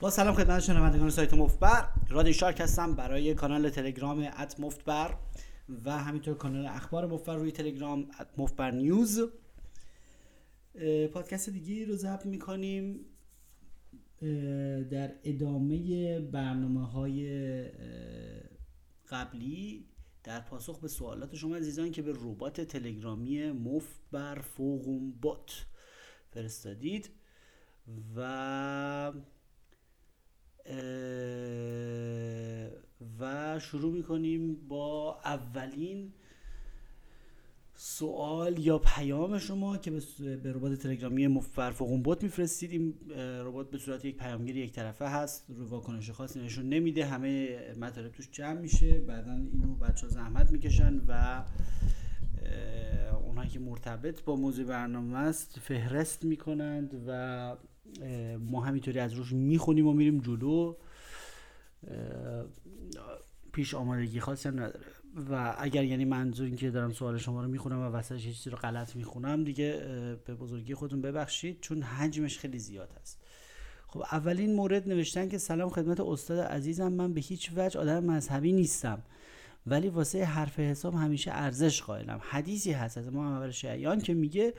[0.00, 5.16] با سلام خدمت شنوندگان سایت مفبر رادیو شارک هستم برای کانال تلگرام ات مفبر
[5.84, 9.20] و همینطور کانال اخبار مفبر روی تلگرام ات مفبر نیوز.
[11.12, 13.00] پادکست دیگه رو ضبط می‌کنیم
[14.90, 17.62] در ادامه برنامه های
[19.10, 19.86] قبلی.
[20.24, 25.66] در پاسخ به سوالات شما عزیزان که به ربات تلگرامی مفبر فوقم بات
[26.30, 27.10] فرستادید.
[28.16, 29.12] و
[33.20, 36.12] و شروع می‌کنیم با اولین
[37.74, 39.90] سوال یا پیام شما که
[40.42, 42.70] به ربات تلگرامی مفرفقون بوت میفرستید.
[42.70, 45.44] این ربات به صورت یک پیامگیر یک طرفه هست.
[45.48, 47.06] رو واکنش خاصی نشون نمیده.
[47.06, 49.00] همه مطالب توش جمع میشه.
[49.00, 51.44] بعدا اینو بچه ها زحمت می‌کشن و
[53.24, 57.56] اونایی که مرتبط با موضوع برنامه است فهرست می‌کنند و
[58.38, 60.74] ما همینطوری از روش می‌خونیم و میریم جلو.
[63.52, 64.80] پیش آمادگی خاصی هم نداره.
[65.30, 68.50] و اگر یعنی منظور این که دارم سوال شما رو می‌خونم و وسطش یه چیزی
[68.50, 69.72] رو غلط می‌خونم دیگه
[70.24, 73.22] به بزرگی خودتون ببخشید چون حجمش خیلی زیاد هست.
[73.86, 78.52] خب اولین مورد نوشتن که سلام خدمت استاد عزیزم من به هیچ وجه آدم مذهبی
[78.52, 79.02] نیستم.
[79.66, 82.20] ولی واسه حرف حساب همیشه ارزش قائلم.
[82.22, 84.54] حدیثی هست از ما شیعیان که میگه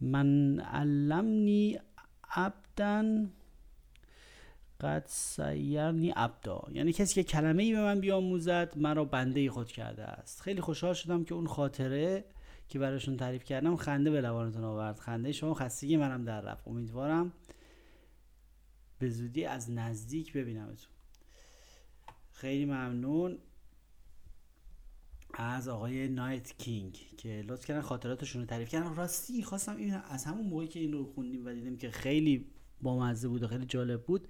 [0.00, 1.78] من علمنی
[2.34, 3.32] عبدن
[4.80, 6.62] قد سیرنی عبدا.
[6.72, 10.42] یعنی کسی که کلمه ای به من بیاموزد مرا بنده خود کرده است.
[10.42, 12.24] خیلی خوشحال شدم که اون خاطره
[12.68, 14.98] که براشون تعریف کردم خنده به لبانتون آورد.
[14.98, 16.68] خنده شما خستگی منم در رفت.
[16.68, 17.32] امیدوارم
[18.98, 20.90] به زودی از نزدیک ببینمتون.
[22.32, 23.38] خیلی ممنون.
[25.38, 28.94] از آقای نایت کینگ که لطف کردن خاطراتشون رو تعریف کردن.
[28.94, 32.46] راستی خواستم این از همون موقعی که این رو خوندیم و دیدیم که خیلی
[32.82, 34.28] بامزه بود و خیلی جالب بود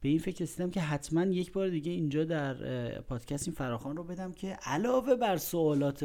[0.00, 4.04] به این فکر رسیدم که حتما یک بار دیگه اینجا در پادکست این فراخان رو
[4.04, 6.02] بدم که علاوه بر سوالات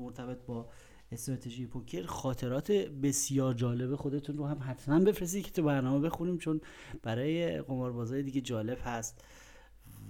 [0.00, 0.68] مرتبط با
[1.12, 6.60] استراتژی پوکر خاطرات بسیار جالب خودتون رو هم حتما بفرستید که تو برنامه بخونیم چون
[7.02, 9.24] برای قماربازای دیگه جالب هست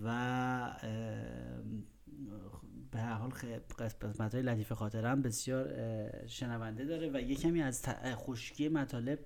[0.04, 0.70] و
[2.92, 3.30] به هر حال
[3.78, 5.66] قسمت های لطیف خاطرم بسیار
[6.26, 9.18] شنونده داره و یه کمی از خشکی مطالب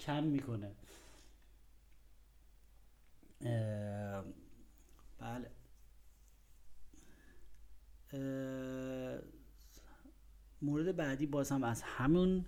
[0.00, 0.74] کم می‌کنه.
[5.18, 5.50] بله.
[10.62, 12.44] مورد بعدی باز هم از همون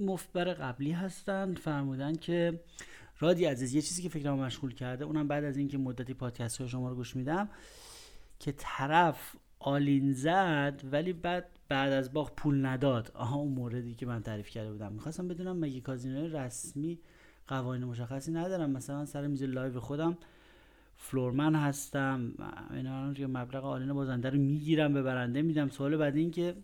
[0.00, 2.60] نفر قبلی هستند فرمودن که
[3.20, 6.68] رادی عزیز یه چیزی که فکرم مشغول کرده اونم بعد از اینکه مدتی پادکست های
[6.68, 7.48] شما رو گوش میدم
[8.38, 13.10] که طرف all-in زد ولی بعد بعد از باخت پول نداد.
[13.14, 14.92] آها اون موردی که من تعریف کرده بودم.
[14.92, 16.98] می‌خواستم بدونم مگه کازینوی رسمی
[17.46, 20.18] قوانین مشخصی نداره؟ مثلا سر میز live خودم
[20.96, 22.32] floorman هستم.
[22.70, 25.68] اینا رو مبلغ all-in بازنده رو می‌گیرم به برنده میدم.
[25.68, 26.56] سوال بعد این که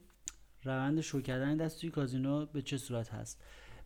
[0.64, 3.44] روند شو کردن دست توی کازینو به چه صورت هست؟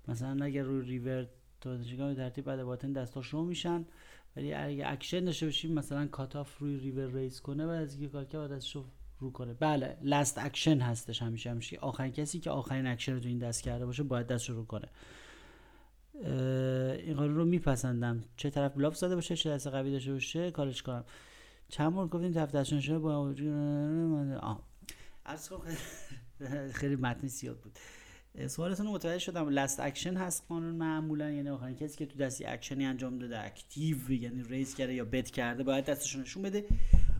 [0.08, 1.26] مثلا اگر روی ریور
[1.64, 3.84] به ترتیب بعد button دستا شو میشن.
[4.36, 8.25] ولی اگه اکشن داشته باشیم مثلا cutoff روی river raise کنه و از اینکه call
[8.25, 8.84] کرد دستشو
[9.19, 9.55] رو کنه.
[9.55, 11.79] بله last action هستش همیشه همیشه.
[11.79, 14.89] آخرین کسی که آخرین اکشن رو تو این دست کرده باشه باید دستشو رو کنه.
[17.05, 18.25] این قانون رو میپسندم.
[18.37, 21.05] چه طرف bluff زده باشه چه دست قوی داشته باشه کارش کنم.
[21.69, 23.34] چند بار گفتیم طرف دستشون شده با
[24.41, 24.62] آه.
[26.73, 27.79] خیلی متن زیاد بود.
[28.47, 29.49] سوالتون رو متوجه شدم.
[29.49, 34.12] last action هست قانون معمولا؟ یعنی آخرین کسی که تو دستی اکشنی انجام داده active
[34.12, 36.65] یعنی raise کرده یا bet کرده باید دستشون نشون بده.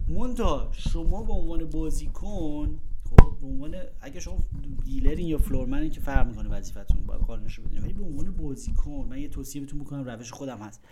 [0.09, 2.81] منتها شما به عنوان بازیکن
[3.11, 4.39] خب به عنوان اگه شما
[4.84, 8.37] dealer ین یا floorman ین که فرق می‌کنه وظیفتون باید قانونش رو ولی به عنوان
[8.37, 10.85] بازیکن من یه توصیه بهتون می‌کنم روش خودم هست.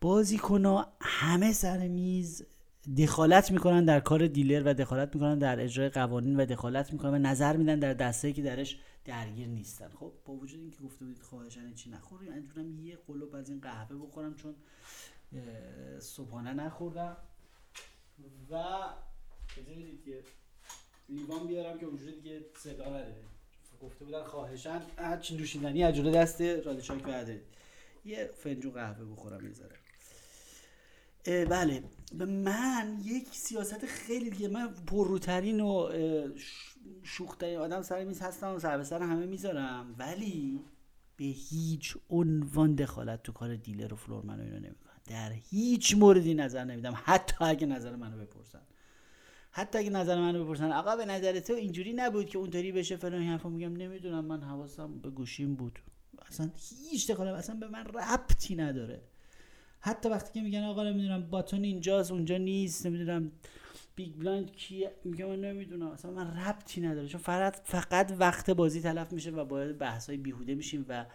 [0.00, 2.46] بازیکن همه سر میز
[2.98, 7.18] دخالت می‌کنن در کار دیلر و دخالت می‌کنن در اجرای قوانین و دخالت می‌کنن و
[7.18, 9.88] نظر میدن در دسته که درش درگیر نیستن.
[9.88, 13.96] خب با وجود اینکه گفته بودید خواهشان چی نخوریم من یه قلوب از این قهوه
[13.96, 14.54] بخورم چون
[15.98, 17.16] صبحانه نخوردم.
[18.50, 18.54] و
[19.56, 20.22] بذارید که
[21.08, 23.24] لیوان بیارم که وجود دیگه صدا نده.
[23.82, 27.42] گفته بودن خواهشن هر چی نوشیدنی از جلو دست رادیشاک بعده
[28.04, 29.76] یه فنجون قهوه بخورم می‌ذاره
[31.44, 31.82] بله.
[32.26, 35.90] من یک سیاست خیلی دیگه من پرروترین و
[37.02, 39.94] شوخترین آدم سر میز هستم و سر به سر همه می‌ذارم.
[39.98, 40.60] ولی
[41.16, 44.83] به هیچ عنوان دخالت تو کار دیلر و فلورمن و نمی‌کنم.
[45.06, 46.94] در هیچ موردی نظر نمیدم.
[47.04, 48.60] حتی اگه نظر منو بپرسن.
[49.50, 50.72] حتی اگه نظر منو بپرسن.
[50.72, 54.24] آقا به نظر تو اینجوری نبود که اونطوری بشه فلان حرفا میگم؟ نمی‌دونم.
[54.24, 55.78] من حواسم به گوشیم بود.
[56.28, 56.50] اصلا
[56.90, 59.00] هیچ دخالت اصلا به من ربطی نداره.
[59.80, 63.32] حتی وقتی که میگن آقا نمی‌دونم button اینجاست اونجا نیست نمی‌دونم
[63.96, 65.86] big blind کیه؟ میگم من نمی‌دونم.
[65.86, 67.08] اصلا من ربطی نداره.
[67.08, 71.06] چون فقط فقط وقت بازی تلف میشه و باید بحث های بیهوده میشیم و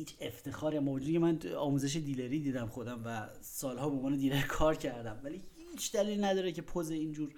[0.00, 1.18] هیچ افتخار موجودی.
[1.18, 5.20] من آموزش dealer ی دیدم خودم و سالها به عنوان dealer کار کردم.
[5.24, 5.42] ولی
[5.72, 7.34] هیچ دلیل نداره که پوز اینجور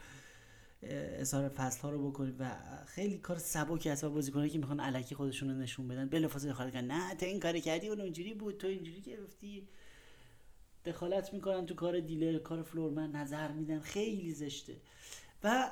[0.83, 2.57] اظهار فضل ها رو بکنیم و
[2.87, 6.09] خیلی کار سبکی هست و بازیکنایی که می‌خوان علکی خودشون رو نشون بدن.
[6.09, 8.59] بلافاصله دخالت کنن نه تو این کاری کردی اون اونجوری بود.
[8.59, 9.69] تو اینجوری گرفتی.
[10.85, 13.81] دخالت می‌کنن تو کار دیلر کار فلورمن نظر میدن.
[13.81, 14.77] خیلی زشته.
[15.45, 15.71] و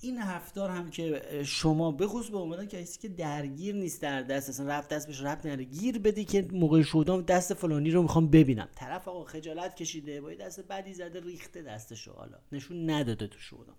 [0.00, 4.66] این حرفدار هم که شما بخصوص به عنوان کسی که درگیر نیست در دست اصلا
[4.66, 8.68] رفت دست بهش رفت نره گیر بدی که موقع شودم دست فلانی رو می‌خوام ببینم.
[8.74, 13.76] طرف آقا خجالت کشیده با دست بدی زده ریخته دستشو حالا نشون نداده تو شودم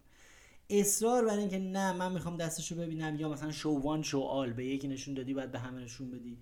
[0.70, 4.88] اصرار بر اینکه نه من می‌خوام دستشو ببینم یا مثلا شووان شو آل به یکی
[4.88, 6.38] نشون دادی بعد به همه نشون بدی.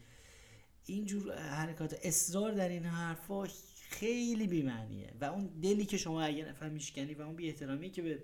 [0.86, 3.48] اینجور حرکات اصرار در این حرفا
[3.90, 5.14] خیلی بیمعنیه.
[5.22, 8.20] و اون دلی که شما اگه نفر میشکنی و اون بی احترامی که به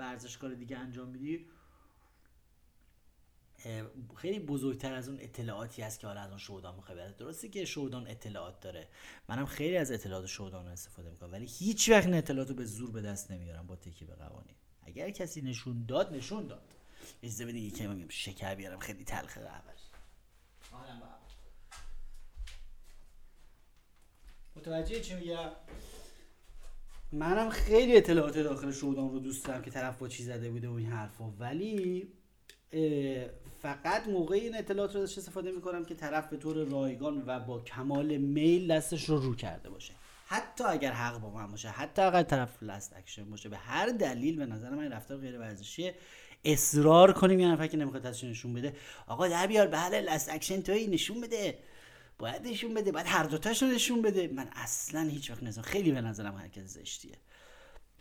[0.00, 1.46] ورزشکار دیگه انجام میدی
[4.16, 8.08] خیلی بزرگتر از اون اطلاعاتی هست که حالا از اون شودان می‌خوای درسته که شودان
[8.08, 8.88] اطلاعات داره.
[9.28, 12.64] منم خیلی از اطلاعات شودان رو استفاده می‌کنم ولی هیچ وقت این اطلاعات رو به
[12.64, 14.54] زور به دست نمیارم با تکی به قوانین.
[14.82, 16.74] اگر کسی نشون داد نشون داد.
[17.22, 19.72] اجازه بدید یکی شکر بیارم خیلی تلخه قهوه
[24.56, 25.50] متوجه چی میگم؟
[27.12, 30.72] منم خیلی اطلاعات داخل شودان رو دوست دارم که طرف با چی زده بوده و
[30.72, 31.24] این حرفا.
[31.38, 32.08] ولی
[33.62, 38.16] فقط موقع این اطلاعات رو استفاده می‌کنم که طرف به طور رایگان و با کمال
[38.16, 39.92] میل دستش رو رو کرده باشه.
[40.26, 44.36] حتی اگر حق با من باشه حتی اگر طرف last action باشه به هر دلیل
[44.36, 45.90] به نظر من رفتار غیر ورزشی
[46.44, 48.76] اصرار کنیم یه نفر که نمی‌خواد نشون بده.
[49.06, 51.58] آقا در بیار بله last action توی نشون بده.
[52.20, 54.28] باید نشون بده باید هر دوتاش نشون بده.
[54.28, 57.16] من اصلا هیچ وقت نظام خیلی به نظرم حرکت زشتیه.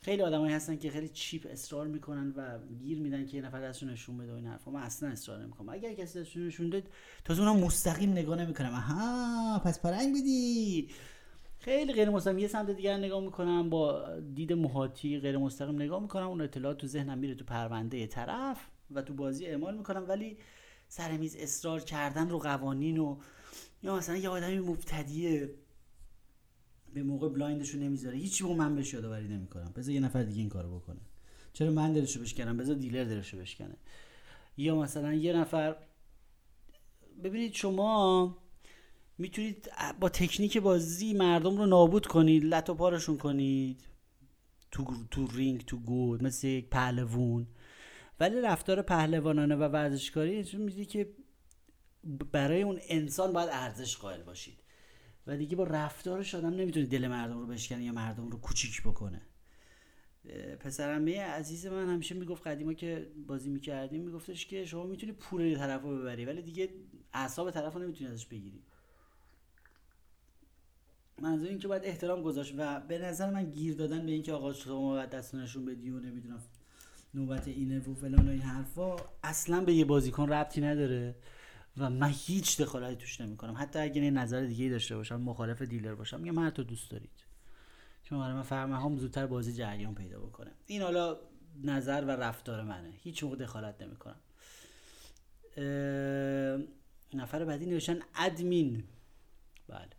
[0.01, 3.89] خیلی آدمایی هستن که خیلی cheap اصرار می‌کنن و گیر میدن که یه نفر دستشون
[3.89, 4.71] نشون بده و این حرفا.
[4.71, 5.69] من اصلا اصرار نمی‌کنم.
[5.69, 6.83] اگر کسی دستشون نشون داد
[7.25, 10.89] تا اونم مستقیم نگاه نمی‌کنم آها پس پرنگ بدی.
[11.59, 12.39] خیلی غیر مستقیم.
[12.39, 16.27] یه سمت دیگر نگاه می‌کنم با دید محیطی غیر مستقیم نگاه می‌کنم.
[16.27, 18.57] اون اطلاعات تو ذهنم میره تو پرونده طرف
[18.91, 20.05] و تو بازی اعمال می‌کنم.
[20.07, 20.37] ولی
[20.87, 23.17] سر میز اصرار کردن رو قوانین و
[23.83, 25.55] یا مثلا یه آدمی مبتدیه
[26.93, 28.17] به موقع blind شو نمی‌ذاره.
[28.17, 29.71] هیچی با من بهش یادآوری نمی‌کنم.
[29.75, 31.01] بذار یه نفر دیگه این کارو بکنه.
[31.53, 33.75] چرا من دلشو بشکنم؟ بذار dealer دلشو بشکنه.
[34.57, 35.75] یا مثلا یه نفر
[37.23, 38.37] ببینید شما
[39.17, 43.81] می‌تونید با تکنیک بازی مردم رو نابود کنید لط و پارشون کنید.
[44.71, 47.47] تو, تو رینگ تو گود مثل یک پهلوون
[48.19, 51.09] ولی رفتار پهلوانانه و ورزشکاری نشون که
[52.31, 54.57] برای اون انسان باید ارزش قائل باشید.
[55.27, 59.21] و دیگه با رفتارش آدم نمی‌تونه دل مردم رو بشکنه یا مردم رو کوچیک بکنه.
[60.59, 65.81] پسرمه عزیز من همیشه می‌گفت قدیما که بازی می‌کردیم میگفتش که شما می‌تونی پول طرف
[65.81, 66.69] رو ببری ولی دیگه
[67.13, 68.63] اعصاب طرف رو نمی‌تونی ازش بگیری.
[71.21, 74.53] منظور این که باید احترام گذاشت و به نظر من گیر دادن به اینکه آقا
[74.53, 76.41] شما باید دست نشون بدی و نمی‌دونم
[77.13, 81.15] نوبت اینه و فلان و این حرفا اصلا به یه بازیکن ربطی نداره.
[81.79, 83.55] و من هیچ دخالتی توش نمی‌کنم.
[83.57, 87.25] حتی اگه یه نظر دیگه داشته باشم مخالف دیلر باشم میگم من تو دوست دارید.
[88.03, 90.51] چون برای من فرمه هم زودتر بازی جریان پیدا بکنه.
[90.65, 91.17] این حالا
[91.63, 92.89] نظر و رفتار منه.
[93.03, 94.19] هیچ موقع دخالت نمی‌کنم.
[97.13, 98.83] نفر بعدی نوشتن ادمین.
[99.67, 99.98] بله.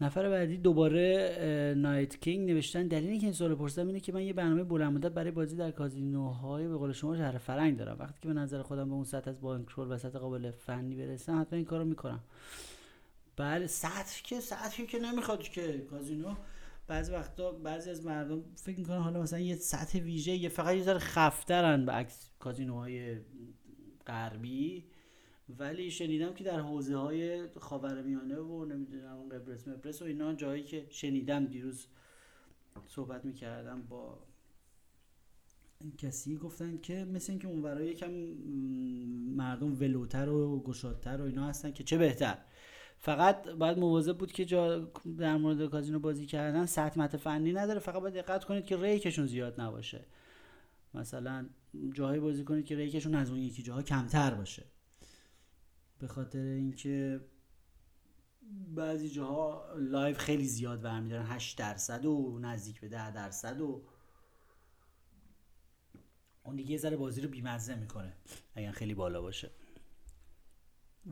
[0.00, 2.88] نفر بعدی دوباره نایت کینگ نوشتن.
[2.88, 5.70] دلیلی که این سوال پرسیدم اینه که من یه برنامه بلند مدت برای بازی در
[5.70, 7.96] کازینوهای به قول شما شهر فرنگ دارم.
[8.00, 11.40] وقتی که به نظر خودم به اون سطح از بانکرول و سطح قابل فنی برسم
[11.40, 12.20] حتما این کارو می‌کنم.
[13.36, 16.34] بله سطح که سطحی که نمی‌خواد که کازینو.
[16.86, 20.82] بعضی وقتا بعضی از مردم فکر می‌کنن حالا مثلا یه سطح ویژه یه فقط یه
[20.82, 23.16] ذره خفترن به عکس کازینوهای
[24.06, 24.84] غربی.
[25.58, 30.86] ولی شنیدم که در حوزه های خاورمیانه و نمی‌دونم قبرس مبرس و اینا جایی که
[30.90, 31.86] شنیدم دیروز
[32.86, 34.18] صحبت می‌کردم با
[35.98, 38.10] کسی گفتن که مثل اینکه اون یکم
[39.36, 42.38] مردم ولوتر و گشادتر و اینا هستن که چه بهتر.
[42.98, 44.78] فقط باید مواظب بود که جا
[45.18, 47.80] در مورد کازینو بازی کردن سطح مت فنی نداره.
[47.80, 50.04] فقط باید دقت کنید که ریکشون زیاد نباشه.
[50.94, 51.46] مثلا
[51.92, 54.64] جاهای بازی کنید که rake شون از اون یکی جاها کمتر باشه.
[55.98, 57.20] به خاطر اینکه
[58.74, 61.26] بعضی جاها لایف خیلی زیاد برمیدارن.
[61.26, 63.82] 8 درصد و نزدیک به 10 درصد و
[66.42, 68.12] اون دیگه یه ذره بازی رو بیمزه می‌کنه
[68.54, 69.50] اگر خیلی بالا باشه.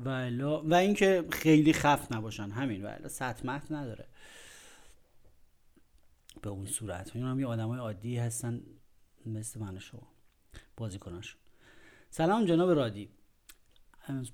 [0.05, 2.51] و و اینکه خیلی خف نباشن.
[2.51, 4.09] همین و الا سطمت نداره.
[6.43, 7.17] به اون صورت.
[7.17, 8.63] اینا هم یه آدمای عادی هستن
[9.27, 10.13] مثل من شما.
[10.77, 11.41] بازیکناشون
[12.11, 13.11] سلام جناب رادی.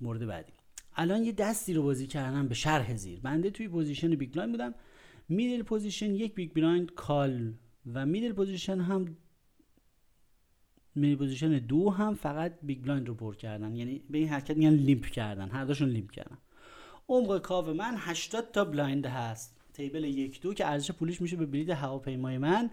[0.01, 0.53] مورد بعدی
[0.97, 3.21] الان یه دستی رو بازی کردم به شرح زیر.
[3.21, 4.75] بنده توی position big blind بودم.
[5.29, 7.55] middle position یک big blind call
[7.93, 9.17] و middle position هم
[10.95, 13.77] middle position دو هم فقط big blind رو پر کردن.
[13.77, 15.49] یعنی به این حرکت میگن limp کردن.
[15.49, 16.39] هر دوشون limp کردن.
[17.09, 19.57] عمق کاو من 80 تا blind هست.
[19.73, 22.71] table یک دو که ارزش پولیش میشه به بلیت هواپیمای من.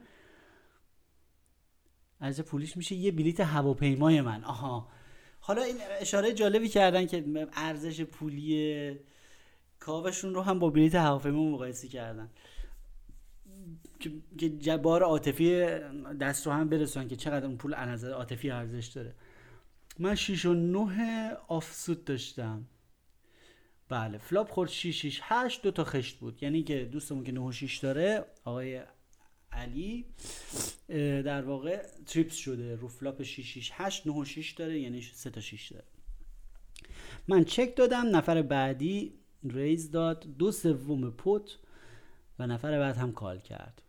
[2.22, 4.44] ارزش پولیش میشه یه بلیت هواپیمای من.
[4.44, 4.88] آها.
[5.40, 9.00] حالا این اشاره جالبی کردن که ارزش پولی
[9.80, 12.30] کاوشون رو هم با بلیت هواپیما مقایسه کردن.
[14.60, 15.66] که بار عاطفی
[16.22, 19.16] دست رو هم برسونن که چقدر اون پول از نظر عاطفی ارزش داره.
[20.00, 22.66] من 6 و 9 offsuit داشتم.
[23.90, 26.44] بله flop خورد 6 6 8 دو تا خشت بود.
[26.44, 28.82] یعنی که دوستمون که 9 و 6 داره آقای
[29.52, 30.06] علی
[31.24, 35.30] در واقع trips شده رو flop 6 6 8 9 و 6 داره یعنی 3
[35.30, 35.86] تا 6 داره.
[37.28, 39.14] من چک دادم نفر بعدی
[39.44, 41.58] raise داد دو سوم pot
[42.40, 43.82] و نفر بعد هم call کرد.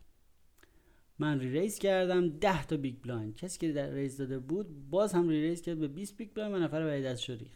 [1.18, 3.36] من re-raise کردم 10 تا big blind.
[3.36, 6.58] کسی که در raise داده بود باز هم re-raise کرد به 20 big blind و
[6.58, 7.50] نفر بعدی دست شدی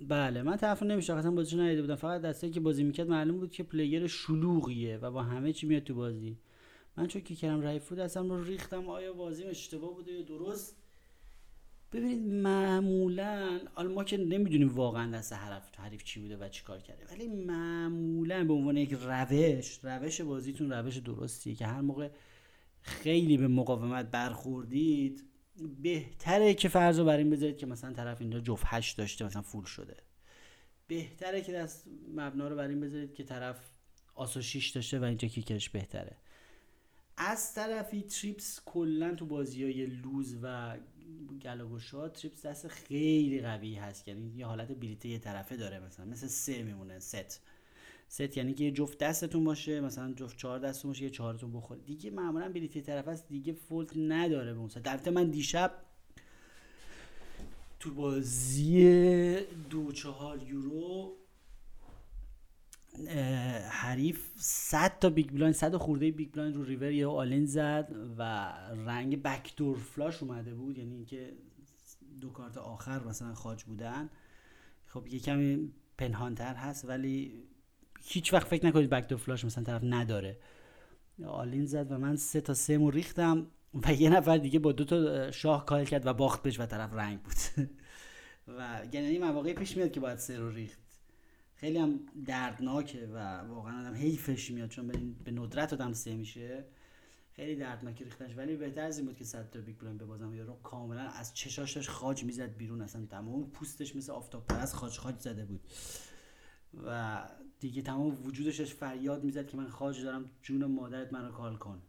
[0.00, 1.94] بله من طرف نمیشه اصلا بازیشو ندیده بودم.
[1.94, 5.82] فقط دسته که بازی می‌کرد معلوم بود که player شلوغیه و با همه چی میاد
[5.82, 6.38] تو بازی.
[6.96, 10.76] من چون که کردم رایفو دستم رو ریختم آیا بازی اشتباه بوده یا درست؟
[11.92, 16.78] ببینید معمولا حالا ما که نمی‌دونیم واقعا دست حرف حریف چی بوده و چی کار
[16.78, 22.08] کرده ولی معمولا به عنوان یک روش روش بازیتون روش درستیه که هر موقع
[22.82, 25.24] خیلی به مقاومت برخوردید
[25.82, 29.42] بهتره که فرض رو بر این بذارید که مثلا طرف اینجا جفت هشت داشته مثلا
[29.42, 29.96] فول شده.
[30.86, 31.84] بهتره که دست
[32.16, 33.70] مبنا رو بر این بذارید که طرف
[34.14, 36.16] آس و شیش داشته و اینجا kicker ش بهتره.
[37.16, 40.76] از طرفی trips کلا تو بازی های loose و
[41.42, 44.08] گل و گشاد trips دست خیلی قوی هست.
[44.08, 47.40] یعنی یه حالت بلیت یه طرفه داره مثلا مثل سه میمونه set.
[48.08, 51.80] set یعنی که یه جفت دستتون باشه مثلا جفت چهار دستتون باشه یه چهارتون بخوره.
[51.80, 55.72] دیگه معمولا بلیت طرف است دیگه fold نداره به اون در من دیشب
[57.80, 61.12] تو بازی دو چهار یورو
[63.70, 68.52] حریف 100 تا big blind 100 خورده big blind رو river یه all-in زد و
[68.86, 70.78] رنگ backdoor flush اومده بود.
[70.78, 71.32] یعنی اینکه
[72.20, 74.10] دو کارت آخر مثلا خاج بودن.
[74.86, 77.42] خب یه کمی پنهانتر هست ولی
[78.08, 80.38] هیچ وقت فکر نکنید backdoor flush مثلا طرف نداره.
[81.26, 84.84] all-in زد و من سه تا سه مو ریختم و یه نفر دیگه با دو
[84.84, 87.34] تا شاه call کرد و باخت بهش و طرف رنگ بود.
[88.58, 90.78] و یعنی مواقعی پیش میاد که باید سه رو ریخت.
[91.54, 94.92] خیلی هم دردناکه و واقعا آدم حیفش میاد چون
[95.24, 96.64] به ندرت آدم سه میشه.
[97.32, 98.36] خیلی دردناک ریختنش.
[98.36, 100.34] ولی بهتر از این بود که صد تا big blind ببازم.
[100.34, 104.98] یارو کاملا از چشاش داشت خاج می‌زد بیرون اصلا تمام پوستش مثل آفتاب پرست خاج
[104.98, 105.60] خاج زده بود.
[106.86, 107.22] و
[107.60, 111.82] دیگه تمام وجودش فریاد می‌زد که من خاج دارم جون مادرت منو call کن.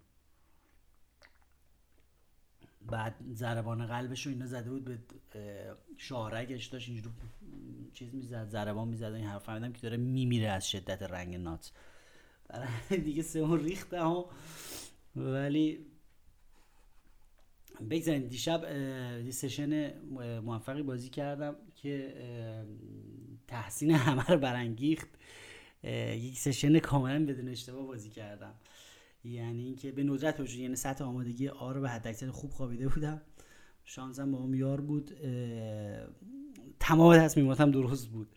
[2.82, 7.14] بعد ضربان قلبش رو اینا زده بود به شارگش داشت اینجور
[7.94, 11.72] چیز می‌زد ضربان می‌زد این حرف فهمیدم که داره میمیره از شدت رنگ نات.
[12.90, 14.26] دیگه سه ریختم
[15.16, 15.86] ولی
[17.90, 18.64] بگذارین دیشب
[19.26, 20.00] یه سشن
[20.40, 22.14] موفقی بازی کردم که
[23.48, 25.08] تحسین همه رو برانگیخت.
[25.84, 28.54] یک سشن کاملا بدون اشتباه بازی کردم.
[29.24, 33.22] یعنی اینکه به ندرت وجود یعنی سطح آمادگی آ رو به حد خوب خوابیده بودم.
[33.84, 35.12] شانزم با هم یار بود.
[36.80, 38.28] تمام تصمیماتم درست بود.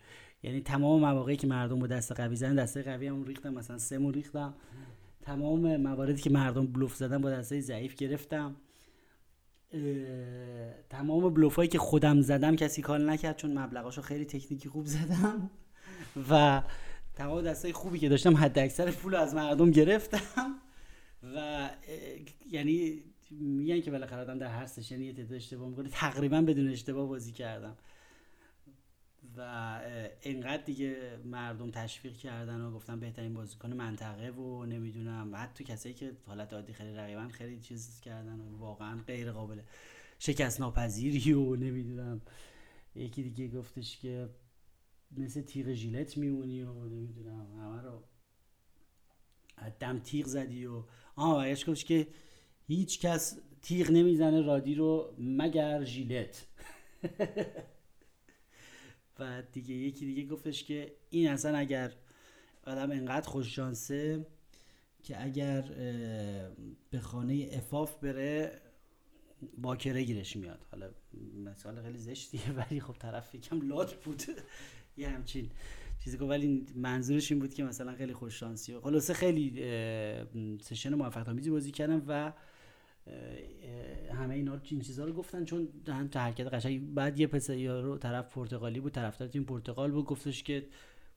[0.43, 4.11] یعنی تمام مواقعی که مردم با دست قوی زدن دسته قوی هم ریختم مثلا سه
[4.11, 4.53] ریختم.
[5.21, 8.55] تمام مواردی که مردم بلوف زدن با دسته ضعیف گرفتم.
[10.89, 15.49] تمام بلوف هایی که خودم زدم کسی کار نکرد چون مبلغاشو خیلی تکنیکی خوب زدم.
[16.29, 16.63] و
[17.15, 20.55] تمام دسته خوبی که داشتم حد اکثر پول از مردم گرفتم.
[21.35, 21.69] و
[22.51, 25.89] یعنی میگن که بالاخره آدم در هر سشنی یه تعداد اشتباه می‌کنه.
[25.89, 27.77] تقریبا بدون اشتباه بازی کردم.
[29.37, 29.79] و
[30.23, 35.31] انقدر دیگه مردم تشویق کردن و گفتن بهترین بازیکن منطقه و نمی‌دونم.
[35.35, 39.59] حتی کسایی که حالت عادی خیلی رقیبا خیلی چیز کردن و واقعا غیر قابل
[40.19, 42.21] شکست ناپذیری و نمی‌دونم.
[42.95, 44.29] یکی دیگه گفتش که
[45.17, 48.03] مثل تیغ ژیلت میمونی و نمی‌دونم همه رو
[49.79, 50.83] دم تیغ زدی و
[51.15, 52.07] آها برگشت گفتش که
[52.67, 56.47] هیچ کس تیغ نمی‌زنه رادی رو مگر ژیلت.
[59.19, 61.93] و دیگه یکی دیگه گفتش که این اصلا اگر
[62.63, 64.25] آدم انقدر خوش شانسه
[65.03, 65.61] که اگر
[66.89, 68.61] به خانه افاف بره
[69.57, 70.65] باکره گیرش میاد.
[70.71, 70.89] حالا
[71.45, 74.23] مثال خیلی زشتیه ولی خب طرف یکم لات بود.
[75.01, 75.49] یه همچین
[76.03, 79.63] چیزی که ولی منظورش این بود که مثلا خیلی خوش شانسی خلاصه خیلی
[80.61, 82.33] سشن موفق آمیزی بازی کردم و
[84.13, 88.33] همه اینا این چیزا رو گفتن چون هم حرکت قشنگ بعد یه پسر یارو طرف
[88.33, 90.67] پرتغالی بود طرفدار تیم پرتغال بود گفتش که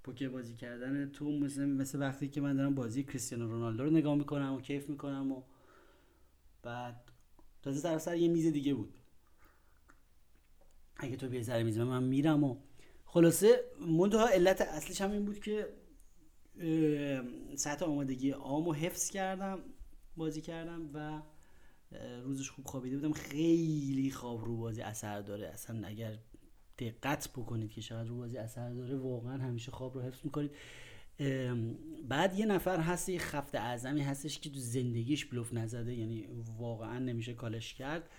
[0.05, 4.15] پوکر بازی کردن تو مثل مثل وقتی که من دارم بازی کریستیانو رونالدو رو نگاه
[4.15, 5.43] می‌کنم و کیف می‌کنم و
[6.63, 6.97] بعد
[7.63, 8.95] تازه طرف سر یه میز دیگه بود.
[10.97, 12.57] اگه تو بیای سر میز من میرم و
[13.15, 15.69] خلاصه منتها علت اصلیش هم این بود که
[17.57, 19.59] سطح آمادگی آمو حفظ کردم
[20.17, 21.23] بازی کردم و
[22.23, 23.13] روزش خوب خوابیده بودم.
[23.13, 25.47] خیلی خواب رو بازی اثر داره.
[25.47, 26.19] اصلا اگر
[26.79, 30.51] دقت بکنید که چقدر رو بازی اثر داره واقعا همیشه خواب رو حفظ می‌کنید.
[32.09, 36.29] بعد یه نفر هست یه خفت اعظمی هستش که تو زندگیش بلوف نزده یعنی
[36.59, 38.11] واقعا نمیشه کالش کرد.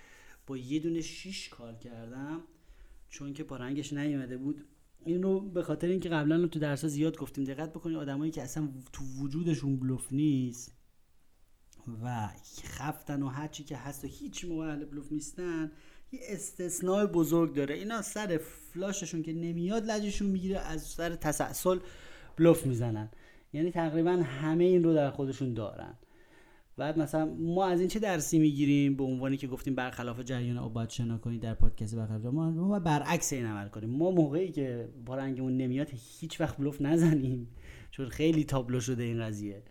[0.46, 2.40] با یه دونه شیش کار کردم
[3.08, 4.64] چون که پارنگش نیومده بود.
[5.04, 8.68] این رو به خاطر اینکه قبلا تو درس زیاد گفتیم دقت بکنید آدمایی که اصلا
[8.92, 10.72] تو وجودشون بلوف نیست
[12.02, 12.28] و
[12.64, 15.72] خفتن و هرچی که هست و هیچ موقع اهل بلوف نیستن
[16.12, 17.74] یه استثناء بزرگ داره.
[17.74, 18.40] اینا سر
[18.72, 21.78] فلاششون که نمیاد لجشون می‌گیره از سر تسلسل
[22.36, 23.10] بلوف می‌زنن.
[23.52, 25.94] یعنی تقریبا همه این رو در خودشون دارن.
[26.76, 30.72] بعد مثلا ما از این چه درسی می‌گیریم؟ به عنوانی که گفتیم برخلاف جریان آب
[30.72, 33.90] باید شنا کنید در پادکست برخلاف ما ما برعکس این عمل کنیم.
[33.90, 35.88] ما موقعی که بارنگمون نمیاد
[36.20, 37.48] هیچ وقت بلوف نزنیم
[37.90, 39.62] چون خیلی تابلو شده این قضیه.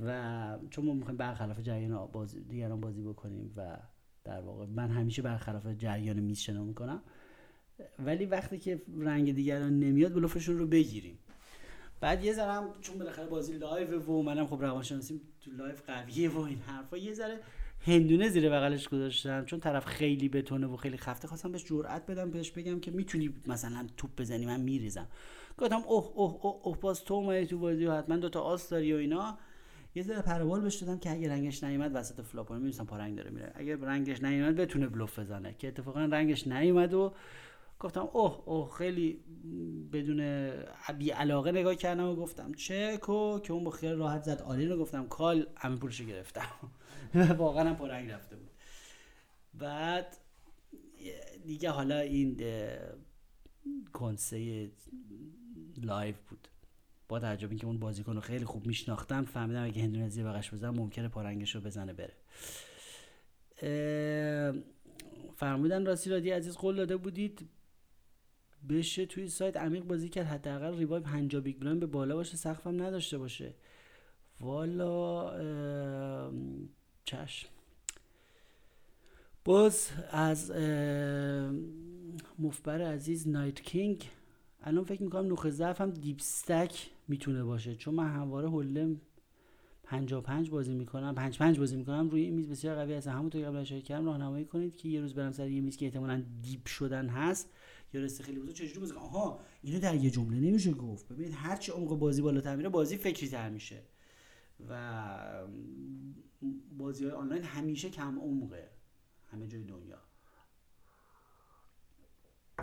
[0.00, 3.78] و چون ما می‌خوایم برخلاف جریان بازی دیگران بازی بکنیم و
[4.24, 7.02] در واقع من همیشه برخلاف جریان میز شنا می‌کنم.
[7.98, 11.18] ولی وقتی که رنگ دیگران نمیاد بلوفشون رو بگیریم.
[12.00, 16.38] بعد یه ذره چون بالاخره بازی live و منم خب روانشناسی تو live قویه و
[16.38, 16.96] این حرفا.
[16.96, 17.40] یه ذره
[17.86, 22.30] هندونه زیر بغلش گذاشتم چون طرف خیلی بتونه و خیلی خفته خواستم بهش جرأت بدم
[22.30, 25.08] بهش بگم که می‌تونی مثلا توپ بزنی من میریزم.
[25.58, 28.68] گفتم اوه اوه اوه, اوه باز تو اومدی تو بازی و حتما دو تا آس
[28.68, 29.38] داری و اینا.
[29.94, 32.84] یه ذره پر و بال بهش دادم که اگه رنگش نیومد وسط flop ها می‌رسم
[32.84, 33.52] پا رنگ داره میره.
[33.54, 37.14] اگه رنگش نیومد بتونه بلوف بزنه که اتفاقا رنگش نیومد و
[37.80, 39.24] گفتم اوه اوه خیلی
[39.92, 40.50] بدون
[40.98, 44.42] بی علاقه نگاه کردم و گفتم چکو که اون با خیال راحت زد.
[44.42, 46.70] all-in رو گفتم call همین پولش گرفتم.
[47.38, 48.50] واقعا هم پرنگ رفته بود.
[49.54, 50.16] بعد
[51.46, 52.40] دیگه حالا این
[53.92, 54.70] که
[55.82, 56.48] live بود.
[57.08, 60.74] با توجه اینکه اون بازیکن رو خیلی خوب میشناختم فهمیدم اگه هندونه زیر بغش بزنم
[60.74, 62.14] ممکنه پارنگش رو بزنه بره.
[65.36, 67.48] فرمودن راستی رادی عزیز قول داده بودید.
[68.68, 72.36] بشه توی سایت عمیق بازی کرد حداقل rebuy ای 50 big blind به بالا باشه
[72.36, 73.54] سقفم نداشته باشه.
[74.40, 75.30] والا
[77.04, 77.48] چشم.
[79.44, 80.50] باز از
[82.38, 84.10] مفت‌بر عزیز نایت کینگ
[84.62, 87.74] الان فکر می‌کنم نقطه ضعف هم deep stack می‌تونه باشه.
[87.74, 89.00] چون من همواره hold'em
[89.84, 93.46] 55 بازی می‌کنم 5 5 بازی می‌کنم روی این میز بسیار قوی هست همونطور که
[93.46, 96.66] قبل اشاره کردم راهنمایی کنید که یه روز برم سر یه میز که احتمالاً deep
[96.66, 97.50] شدن هست.
[97.94, 101.08] یا رسته خیلی بزرگ چجوری بازی آها اینو در یه جمله نمیشه گفت.
[101.08, 103.82] ببینید هر چی عمق بازی بالاتر میره بازی فکری تر میشه.
[104.68, 105.46] و
[106.78, 108.70] بازی های آنلاین همیشه کم عمقه.
[109.32, 109.98] همه جای دنیا.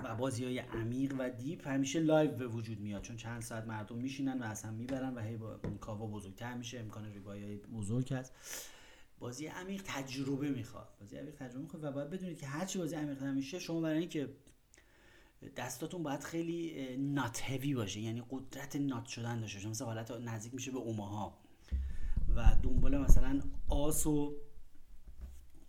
[0.04, 3.02] و بازی های عمیق و deep همیشه live به وجود میاد.
[3.02, 7.06] چون چند ساعت مردم میشینن و اصلا می‌برن و هی با کاوا بزرگتر میشه امکان
[7.06, 8.34] rebuy های بزرگ هست.
[9.20, 10.90] بازی عمیق تجربه می‌خواد.
[11.00, 14.30] بازی عمیق تجربه می‌خواد و باید بدونید که هرچی بازی عمیق میشه شما برای اینکه
[15.50, 19.70] دستاتون باید خیلی نات هوی باشه یعنی قدرت نات شدن داشته باشه.
[19.70, 21.38] مثلا حالت نزدیک میشه به اوماها.
[22.36, 24.36] و دنبال مثلا آس و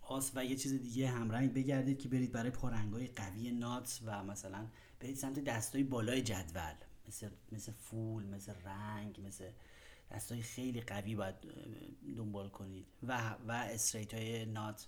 [0.01, 4.67] آس و یه چیز دیگه همرنگ بگردید که برید برای پارنگای قوی نات و مثلا
[4.99, 6.73] برید سمت دستای بالای جدول.
[7.07, 9.49] مثل مثل فول مثل رنگ مثل
[10.11, 11.35] دستای خیلی قوی باید
[12.17, 12.85] دنبال کنید.
[13.03, 14.87] و و استریت های نات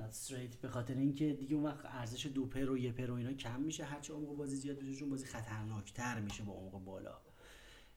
[0.00, 3.32] straight به خاطر اینکه دیگه اون وقت ارزش دو pair و یه pair و اینا
[3.32, 3.84] کم میشه.
[3.84, 7.18] هرچی عمق بازی زیاد بشه چون بازی خطرناکتر میشه با عمق بالا.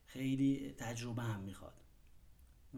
[0.06, 1.74] خیلی تجربه هم می‌خواد.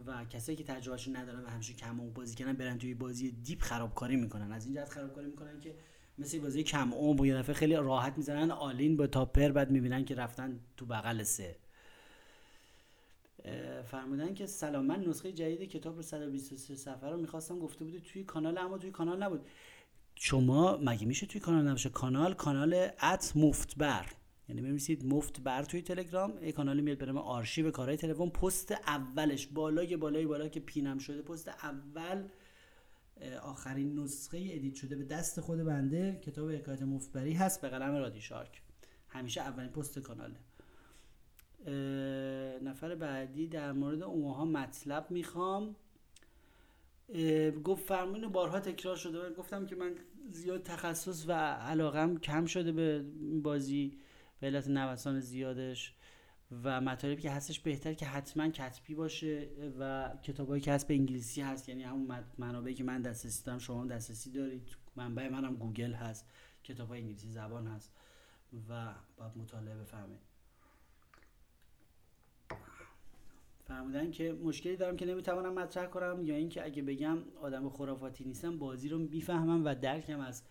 [0.07, 3.63] و کسایی که تجربهشون ندارن و همیشه کم عمق بازی کردن برن توی بازی deep
[3.63, 4.53] خرابکاری می‌کنن.
[4.53, 5.75] از این جهت خرابکاری می‌کنن که
[6.19, 10.05] مثل بازی کم عمق یه دفعه خیلی راحت می‌زنن all-in با top pair بعد می‌بینن
[10.05, 11.57] که رفتن تو بغل سه.
[13.85, 18.25] فرمودن که سلام من نسخه جدید کتاب رو 123 صفحه رو می‌خواستم گفته بودی توی
[18.25, 19.47] کانال اما توی کانال نبود.
[20.15, 24.07] شما مگه میشه توی کانال نباشه؟ کانال کانال at مفتبر
[24.49, 29.47] یعنی بنویسید مفت بر توی تلگرام یه کانالی میاد نام آرشیو کارهای تلفن پست اولش
[29.47, 32.29] بالای بالای بالا که pin م شده پست اول
[33.43, 38.21] آخرین نسخه edit شده به دست خود بنده کتاب حکایت مفتبری هست به قلم رادی
[38.21, 38.63] شارک.
[39.09, 40.37] همیشه اولین پست کاناله.
[42.63, 45.77] نفر بعدی در مورد اونها مطلب می‌خوام.
[47.65, 49.95] گفت فرمون بارها تکرار شده گفتم که من
[50.31, 53.05] زیاد تخصص و علاقم کم شده به
[53.43, 53.99] بازی
[54.41, 55.95] به علت نوسان زیادش
[56.65, 59.49] و مطالبی که هستش بهتر که حتما کتبی باشه
[59.81, 61.69] و کتابایی که هست به انگلیسی هست.
[61.69, 64.77] یعنی همون منابعی که من دسترسی دارم شما دسترسی دارید.
[64.97, 66.31] منبع منم گوگل هست.
[66.65, 67.93] کتاب های انگلیسی زبان هست
[68.69, 70.34] و باید مطالعه بفهمید.
[73.65, 78.59] فرمودن که مشکلی دارم که نمی‌توانم مطرح کنم یا اینکه اگه بگم آدم خرافاتی نیستم
[78.59, 80.43] بازی رو می‌فهمم و درکم از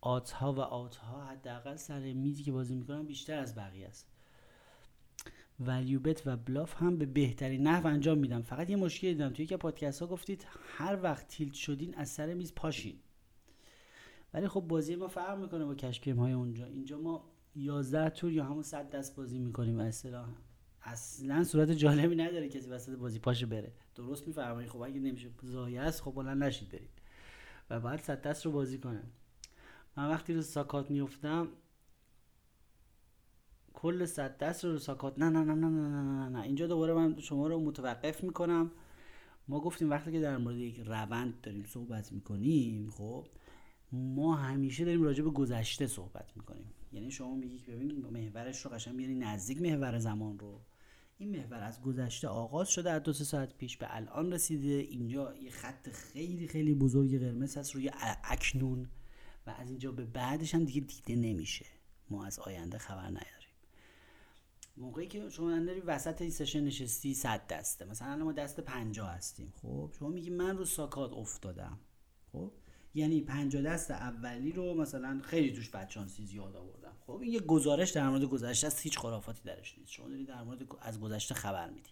[0.00, 4.08] آت ها و آت ها حداقل سر میزی که بازی می‌کنم بیشتر از بقیه است.
[5.60, 9.30] ولیو بت و بلاف هم به بهترین نحو انجام میدم فقط یه مشکلی دیدم.
[9.30, 12.96] توی که پادکست ها گفتید هر وقت تیلت شدین از سر میز پاشین.
[14.34, 16.66] ولی خب بازی ما فرق می‌کنه با کشکیم های اونجا.
[16.66, 20.32] اینجا ما 11 تور یا همون 100 دست بازی می‌کنیم اصطلاحا.
[20.86, 23.72] اصلا صورت جالبی نداره کسی وسط بازی پاشه بره.
[23.94, 26.90] درست میفرمایید خب اگه نمیشه زایه است خب بلند نشید برید.
[27.70, 29.02] و بعد 100 دست رو بازی کنه.
[29.96, 31.48] من وقتی رو ساکات میفتم
[33.72, 37.20] کل صد دست رو ساکات نه نه نه نه نه نه نه اینجا دوباره من
[37.20, 38.70] شما رو متوقف می‌کنم.
[39.48, 43.26] ما گفتیم وقتی که در مورد یک روند داریم صحبت می‌کنیم خب
[43.92, 46.72] ما همیشه داریم راجع به گذشته صحبت می‌کنیم.
[46.92, 50.60] یعنی شما میگی که ببین محورش رو قشنگ بیاری نزدیک محور زمان رو.
[51.18, 54.68] این محور از گذشته آغاز شده از دو سه ساعت پیش به الان رسیده.
[54.68, 57.90] اینجا یه خط خیلی خیلی بزرگ قرمز هست روی
[58.24, 58.88] اکنون
[59.46, 61.66] و از اینجا به بعدش هم دیگه دیده نمیشه.
[62.10, 63.48] ما از آینده خبر نداریم.
[64.76, 67.84] موقعی که شما داری وسط این سشن نشستی صد دسته.
[67.84, 69.52] مثلا ما دست پنجاه هستیم.
[69.62, 71.78] خب شما میگی من رو ساکات افتادم.
[72.32, 72.52] خب
[72.94, 76.85] یعنی پنجاه دست اولی رو مثلا خیلی توش بدشانسی زیاد آوردم.
[77.06, 79.92] خب یه گزارش در مورد گذشته است هیچ خرافاتی درش نیست.
[79.92, 81.90] شما داری در مورد از گذشته خبر میدی.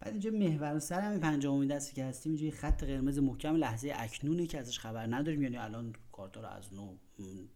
[0.00, 3.92] بعد اینجا محور سر همین پنجاهمین دستی که هستیم اینجا یه خط قرمز محکم لحظه
[3.96, 5.42] اکنونه که ازش خبر نداریم.
[5.42, 6.96] یعنی الان کارتا رو از نو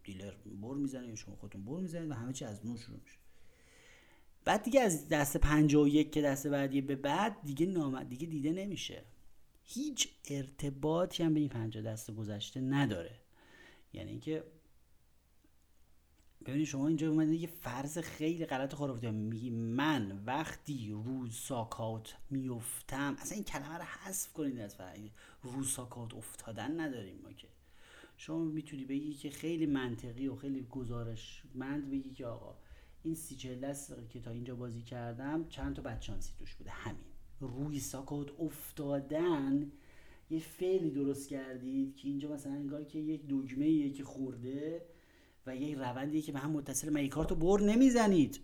[0.03, 3.17] دیلر بر می‌زنه یا شما خودتون بر می‌زنید و همه چی از نو شروع میشه.
[4.45, 9.03] بعد دیگه از دست 51 که دست بعدی به بعد دیگه نام دیگه دیده نمیشه.
[9.63, 13.19] هیچ ارتباطی هم به این 50 دست گذشته نداره.
[13.93, 14.43] یعنی اینکه
[16.45, 23.15] ببینید شما اینجا اومدید یه فرض خیلی غلط خرافاتی میگی من وقتی رو ساکات میفتم
[23.19, 24.97] اصلا این کلمه رو حذف کنید از فرق.
[25.43, 27.47] رو ساکات افتادن نداریم ما که.
[28.17, 32.55] شما می‌تونی بگی که خیلی منطقی و خیلی گزارشمند بگی که آقا
[33.03, 36.69] این سی دست که تا اینجا بازی کردم چند تا بدشانسی توش بوده.
[36.71, 37.03] همین.
[37.39, 39.71] روی ساکات افتادن.
[40.29, 44.81] یه فعلی درست کردید که اینجا مثلا انگار که یک دگمه که خورده
[45.47, 48.39] و یک روندیه که به هم متصل من کارتو بر نمی‌زنید؟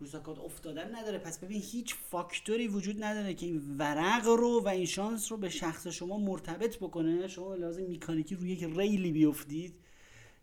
[0.00, 1.18] روی ساکات افتادن نداره.
[1.18, 5.48] پس ببین هیچ فاکتوری وجود نداره که این ورق رو و این شانس رو به
[5.48, 7.28] شخص شما مرتبط بکنه.
[7.28, 9.74] شما لازم میکانیکی روی یک ریلی بیفتید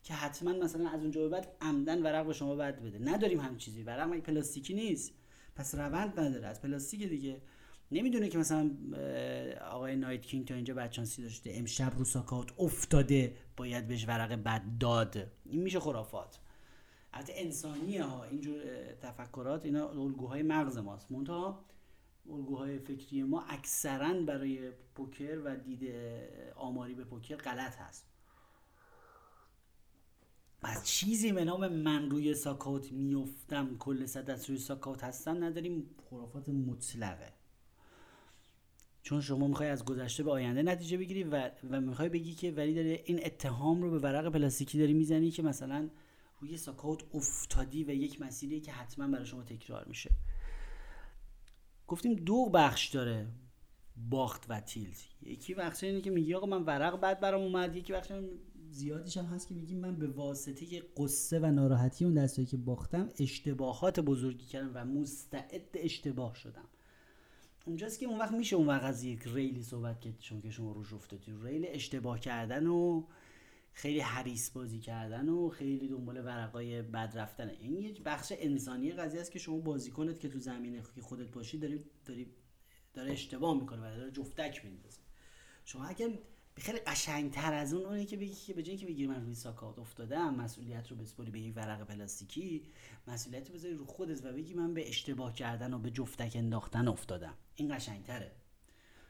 [0.03, 2.99] که حتما مثلا از اونجا به بعد عمدن ورق به شما بد بده.
[2.99, 3.83] نداریم هم چیزی.
[3.83, 5.13] ورق مگه پلاستیکی نیست؟
[5.55, 6.47] پس روند نداره.
[6.47, 7.41] از پلاستیک دیگه
[7.91, 8.71] نمی‌دونه که مثلا
[9.71, 11.51] آقای نایت کینگ تا اینجا بچانسی داشته.
[11.53, 13.33] امشب رو ساکات افتاده.
[13.61, 15.31] باید بهش ورق بد داد.
[15.45, 16.39] این میشه خرافات.
[17.13, 18.61] البته انسانیه ها اینجور
[19.01, 21.11] تفکرات اینا الگوهای مغز ماست.
[21.11, 21.65] منتها
[22.29, 25.95] الگوهای فکری ما اکثرا برای پوکر و دید
[26.55, 28.05] آماری به پوکر غلط هست.
[30.61, 35.95] پس چیزی به نام من روی ساکات میفتم کل صد از روی ساکات هستم نداریم
[36.09, 37.33] خرافات مطلقه.
[39.03, 42.73] چون شما می‌خوای از گذشته به آینده نتیجه بگیری و, و می‌خوای بگی که ولی
[42.73, 45.89] داره این اتهام رو به ورق پلاستیکی داری می‌زنی که مثلا
[46.39, 50.11] روی ساکات افتادی و یک مسیری که حتما برای شما تکرار میشه.
[51.87, 53.27] گفتیم دو بخش داره
[54.09, 55.07] باخت و تیلت.
[55.21, 58.11] یکی بخش اینه که میگی آقا من ورق بعد برام اومد یکی بخش
[58.69, 63.09] زیادیش هم هست که میگیم من به واسطه قصه و ناراحتی اون دستایی که باختم
[63.19, 66.65] اشتباهات بزرگی کردم و مستعد اشتباه شدم.
[67.65, 70.71] اونجاست که اون وقت میشه اون وقت از یک ریلی صحبت که چون که شما
[70.71, 73.03] روش افتادی ریل اشتباه کردن و
[73.73, 77.49] خیلی حریص بازی کردن و خیلی دنبال ورقای بد رفتن.
[77.49, 81.31] این یک بخش انسانی قضیه است که شما بازی کنید که تو زمینه که خودت
[81.31, 82.27] باشی داری داری
[82.93, 85.01] داره اشتباه می‌کنه و داره جفتک میندازه.
[85.65, 86.09] شما اگر
[86.61, 89.79] خیلی قشنگتر از اون اونه که بگی که به جای که بگی من روی ساکات
[89.79, 92.63] افتادم مسئولیت رو بسپاری به یک ورق پلاستیکی
[93.07, 96.87] مسئولیت رو بذاری رو خودت و بگی من به اشتباه کردن و به جفتک انداختن
[96.87, 97.33] افتادم.
[97.55, 98.31] این قشنگتره.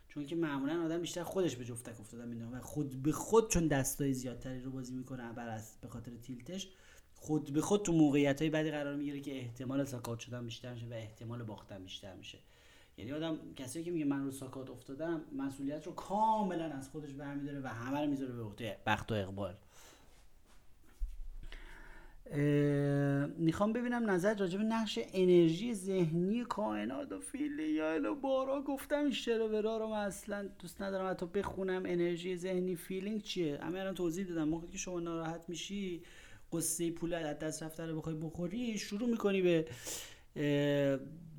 [0.08, 3.68] چون که معمولا آدم بیشتر خودش به جفتک افتادن می‌دونه و خود به خود چون
[3.68, 6.70] دستای زیادتری رو بازی می‌کنه بر از به خاطر تیلتش
[7.16, 10.86] خود به خود تو موقعیت های بعدی قرار می‌گیره که احتمال ساکات شدن بیشتر میشه
[10.86, 12.38] و احتمال باختن بیشتر میشه.
[13.02, 17.60] یعنی آدم کسی که میگه من رو suckout افتادم مسئولیت رو کاملا از خودش برمیداره
[17.60, 19.56] و همه رو می‌ذاره به عهده بخت و اقبال.
[23.38, 27.70] می‌خوام ببینم نظر راجع به نقش انرژی ذهنی کائنات و feeling.
[27.70, 31.84] بارها گفتم شر و ورا رو من اصلا دوست ندارم حتی بخونم.
[31.86, 34.44] انرژی ذهنی feeling چیه؟ همه الان توضیح دادم.
[34.48, 36.04] موقعی که شما ناراحت میشی
[36.54, 39.66] قصه پول از دست رفته رو بخوای بخوری شروع می‌کنی به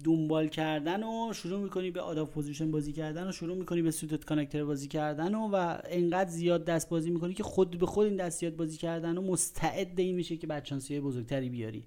[0.04, 3.90] دنبال کردن و شروع می‌کنی به out of position بازی کردن و شروع می‌کنی به
[3.90, 8.06] suited connector بازی کردن و, و انقدر زیاد دست بازی می‌کنی که خود به خود
[8.06, 11.84] این دست زیاد بازی کردن و مستعد این میشه که بدشانسی بزرگتری بیاری.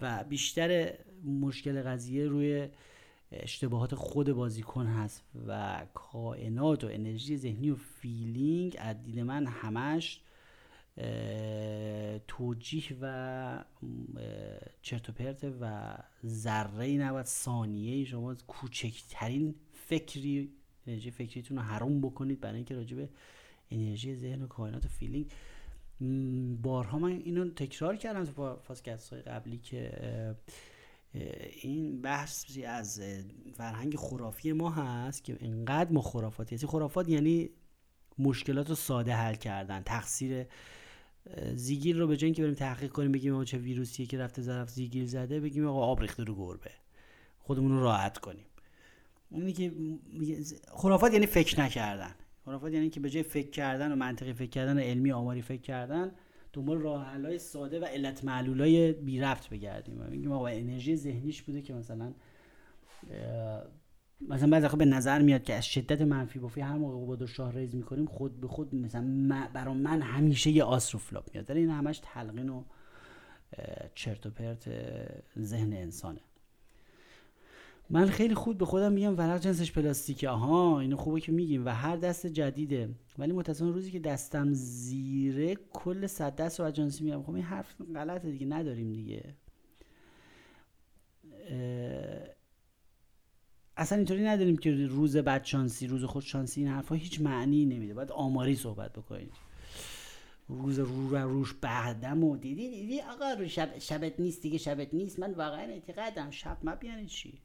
[0.00, 2.68] و بیشتر مشکل قضیه روی
[3.32, 10.20] اشتباهات خود بازیکن هست و کائنات و انرژی ذهنی و feeling از دید من همش
[12.28, 13.64] توجیه و
[14.82, 15.94] چرت و پرت و
[16.26, 20.52] ذره ای نباید ثانیه شما کوچکترین فکری
[20.86, 23.08] انرژی فکریتون رو حروم بکنید برای اینکه راجع به
[23.70, 25.30] انرژی ذهن و کائنات و feeling.
[26.62, 30.36] بارها من اینو تکرار کردم تو پادکست های قبلی که
[31.62, 33.00] این بحثی از
[33.54, 37.50] فرهنگ خرافی ما هست که انقدر ما خرافاتی هست خرافات یعنی
[38.18, 40.46] مشکلات رو ساده حل کردن تقصیر
[41.54, 44.70] زیگیر رو به جای اینکه بریم تحقیق کنیم بگیم آقا چه ویروسیه که رفته ظرف
[44.70, 46.70] زیگیر زده بگیم آقا آب ریخته رو گربه.
[47.38, 48.46] خودمون رو راحت کنیم.
[49.30, 49.72] اونی که
[50.72, 52.14] خرافات یعنی فکر نکردن.
[52.44, 55.60] خرافات یعنی که به جای فکر کردن و منطقی فکر کردن و علمی آماری فکر
[55.60, 56.12] کردن
[56.52, 61.62] دنبال راه حلای ساده و علت معلولای بی رفت بگردیم میگیم آقا انرژی ذهنیش بوده
[61.62, 62.12] که مثلا
[64.28, 67.52] مثلا بعضی به نظر میاد که از شدت منفی بافی هر موقع با دو شاه
[67.52, 72.00] ریز می‌کنیم خود به خود مثلا برا من همیشه یه آس رو میاد این همش
[72.04, 72.64] تلقین و
[73.94, 74.70] چرت و پرت
[75.38, 76.20] ذهن انسانه.
[77.90, 80.28] من خیلی خود به خودم میگم ورق جنسش پلاستیکه.
[80.28, 82.88] آها اینو خوبه که میگیم و هر دست جدیده.
[83.18, 87.74] ولی متاسفانه روزی که دستم زیره کل صد دست رو جنسی میگم خب این حرف
[87.94, 89.34] غلطه دیگه نداریم دیگه.
[93.76, 97.94] اصلا اینطوری نداریم که روز بدشانسی روز خودشانسی این حرفا هیچ معنی نمیده.
[97.94, 99.32] باید آماری صحبت بکنید
[100.48, 104.94] روز رو و روش بعدم و دیدی دیدی آقا رو شب شبت نیست دیگه شبت
[104.94, 105.18] نیست.
[105.18, 107.38] من واقعا اعتقادم شب ما بیانی چی؟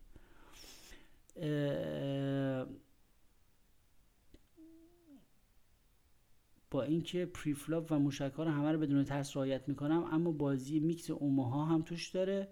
[6.71, 11.65] با اینکه پریفلاپ و موشکار همه رو بدون ترس رعایت می‌کنم اما بازی میکس اوماها
[11.65, 12.47] هم توش داره.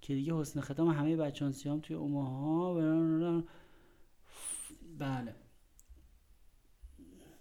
[0.00, 2.74] که دیگه حسن ختام همه بچانسی هم توی اوماها
[4.98, 5.34] بله.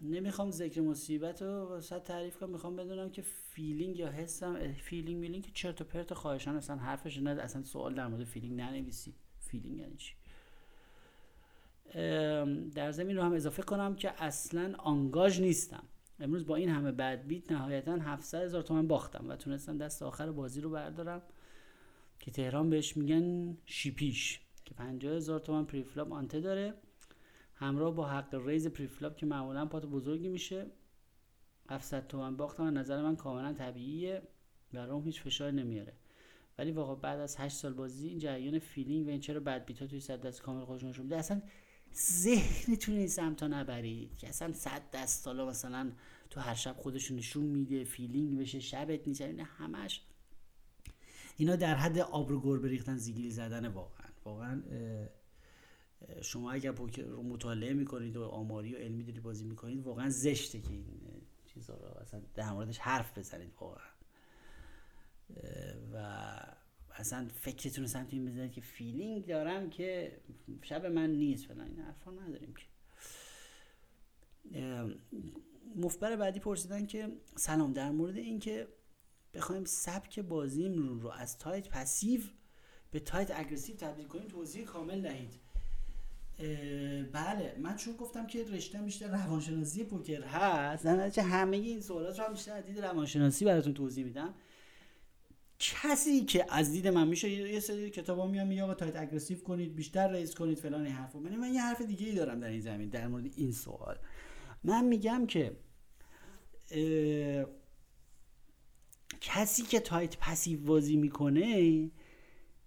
[0.01, 5.43] نمی‌خوام ذکر مصیبت رو واسه تعریف کنم می‌خوام بدونم که feeling یا حسم feeling میلینگ
[5.43, 9.15] که چرت و پرت خواهشاً اصلا حرفش نه اصلا سوال در مورد feeling ننویسی.
[9.39, 10.13] feeling یعنی چی؟
[12.75, 15.83] در زمین رو هم اضافه کنم که اصلا آنگاژ نیستم.
[16.19, 20.31] امروز با این همه bad beat نهایتا 700 هزار تومن باختم و تونستم دست آخر
[20.31, 21.21] بازی رو بردارم.
[22.29, 26.73] که تهران بهش میگن شیپیش که 50 هزار تومن preflop ante داره.
[27.55, 30.65] همراه با حق raise preflop که معمولا pot بزرگی میشه.
[31.69, 34.21] 700 تومن باختم و نظر من کاملا طبیعیه
[34.73, 35.93] برام هیچ فشار نمیاره.
[36.57, 39.83] ولی واقعا بعد از 8 سال بازی این جریان feeling و این چرا bad beat
[39.83, 41.41] ا توی صد دست کامل خودش نشون میده اصلا
[41.95, 45.91] ذهنتون این سمتا نبرید که اصلا صد دست سالا مثلا
[46.29, 50.01] تو هر شب خودشون نشون میده feeling بشه شبت نیست همش
[51.39, 54.07] اینا در حد آب رو گربه ریختن زیگیلی زدن واقعا.
[54.25, 54.61] واقعا
[56.21, 60.73] شما اگر رو مطالعه می‌کنید و آماری و علمی داری بازی می‌کنید واقعا زشته که
[60.73, 60.85] این
[61.45, 63.89] چیزها رو اصلا در موردش حرف بزنید واقعا.
[65.93, 65.97] و
[66.95, 70.19] اصلا فکرتون رو سمت این بزنید که فیلینگ دارم که
[70.61, 72.65] شب من نیست فلان این حرفا نداریم که.
[75.75, 78.67] مفبر بعدی پرسیدن که سلام در مورد اینکه
[79.33, 82.21] بخوایم سبک بازیم رو از tight passive
[82.91, 84.27] به tight aggressive تبدیل کنیم.
[84.27, 85.33] توضیح کامل دهید.
[87.11, 92.25] بله من چون گفتم که رشته بیشتر روانشناسی پوکر هست در همه این سوالات رو
[92.25, 94.33] هم بیشتر دید روانشناسی براتون توضیح میدم.
[95.59, 99.75] کسی که از دید من میشه یه سری کتابا میام میگه آقا tight aggressive کنید
[99.75, 101.19] بیشتر raise کنید فلان حرفا.
[101.19, 103.97] من من یه حرف دیگه ای دارم در این زمین در مورد این سوال.
[104.63, 105.57] من میگم که
[109.21, 111.91] کسی که tight passive بازی می‌کنه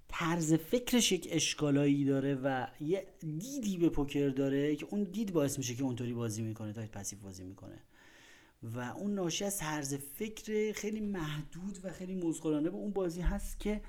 [0.08, 5.58] طرز فکرش یک اشکالایی داره و یه دیدی به پوکر داره که اون دید باعث
[5.58, 7.78] میشه که اونطوری بازی می‌کنه tight passive بازی می‌کنه.
[8.62, 13.60] و اون ناشی از طرز فکر خیلی محدود و خیلی مزغلانه به اون بازی هست
[13.60, 13.80] که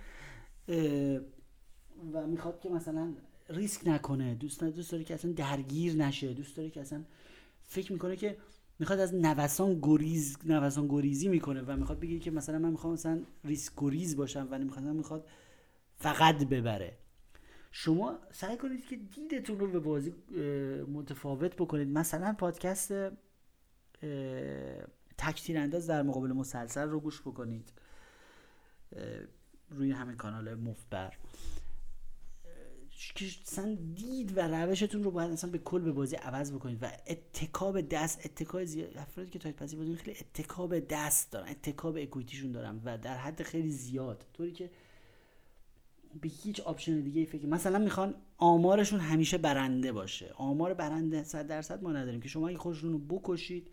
[2.14, 3.14] و می‌خواد که مثلا
[3.50, 4.36] ریسک نکنه.
[4.36, 6.34] دوست دوست داره که اصلا درگیر نشه.
[6.34, 7.04] دوست داره که اصلا
[7.64, 8.38] فکر می‌کنه که
[8.80, 13.22] می‌خواد از نوسان گریز نوسان گریزی می‌کنه و می‌خواد بگه که مثلا من می‌خوام مثلا
[13.44, 15.28] ریسک گریز باشم ولی می‌خواد می‌خواد
[15.96, 16.98] فقط ببره.
[17.72, 20.14] شما سعی کنید که دیدتون رو به بازی
[20.94, 21.88] متفاوت بکنید.
[21.88, 22.94] مثلا پادکست
[25.18, 27.74] تکتیر انداز در مقابل مسلسل رو گوش بکنید.
[29.70, 31.14] روی همین کانال مفبر.
[33.48, 37.52] مثلا دید و روشتون رو باید مثلا به کل به بازی عوض بکنید و اتکا
[37.52, 41.50] به دست اتکا به زیاد افرادی که tight passive بازی خیلی اتکا به دست دارن
[41.50, 44.26] اتکا به equity شون دارن و در حد خیلی زیاد.
[44.34, 44.72] طوری که
[46.22, 50.34] به هیچ option دیگه فکر مثلا می‌خوان آمارشون همیشه برنده باشه.
[50.36, 53.68] آمار برنده 100 درصد ما نداریم که شما اگه خودشون رو بکشید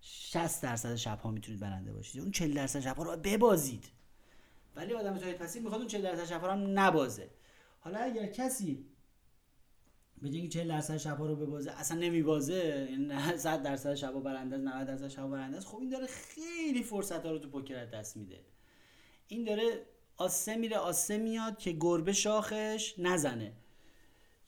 [0.00, 2.20] 60 درصد شب ها می‌تونید برنده باشید.
[2.20, 3.84] اون 40 درصد شب ها رو ببازید.
[4.76, 7.30] ولی آدم تایید پسی می‌خواد اون 40 درصد شب رو هم نبازه.
[7.84, 8.86] حالا اگر کسی
[10.22, 12.88] به اینکه 40 درصد شب ها رو ببازه اصلا نمیبازه
[13.36, 17.26] 100 یعنی درصد شب ها برنده 90 درصد شب برنده خب این داره خیلی فرصت
[17.26, 18.40] ها رو تو پوکر دست میده.
[19.28, 23.52] این داره آسه میره آسه میاد که گربه شاخش نزنه.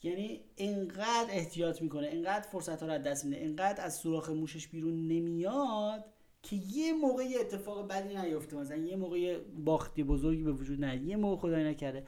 [0.02, 5.08] یعنی انقدر احتیاط می‌کنه انقدر فرصت ها رو دست میده انقدر از سوراخ موشش بیرون
[5.08, 6.04] نمیاد
[6.42, 11.16] که یه موقع اتفاق بدی نیفته مثلا یه موقع باختی بزرگی به وجود نیاد یه
[11.16, 12.06] موقع خدای نکرده.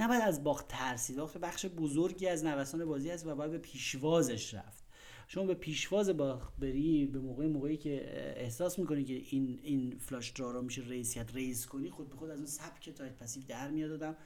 [0.00, 1.18] نباید از باخت ترسید.
[1.18, 4.84] باخت بخش بزرگی از نوسان بازی است و باید به پیشوازش رفت.
[5.28, 10.30] شما به پیشواز باخت بری به موقع موقعی که احساس می‌کنی که این این flush
[10.30, 13.42] draw ا میشه raise کرد raise کنی خود به خود از اون سبک tight passive
[13.48, 14.16] در میاد دادم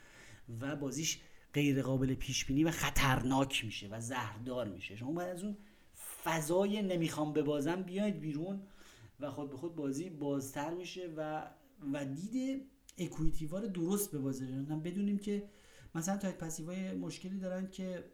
[0.60, 1.20] و بازیش
[1.54, 4.96] غیر قابل پیش بینی و خطرناک میشه و زهردار میشه.
[4.96, 5.56] شما باید از اون
[6.24, 8.62] فضای نمی‌خوام ببازم بیاید بیرون
[9.20, 11.50] و خود به خود بازی بازتر میشه و
[11.92, 12.62] و دید
[12.98, 14.46] equity وار درست به بازی.
[14.84, 15.48] بدونیم که
[15.94, 18.04] مثلا tight passive ای مشکلی دارن که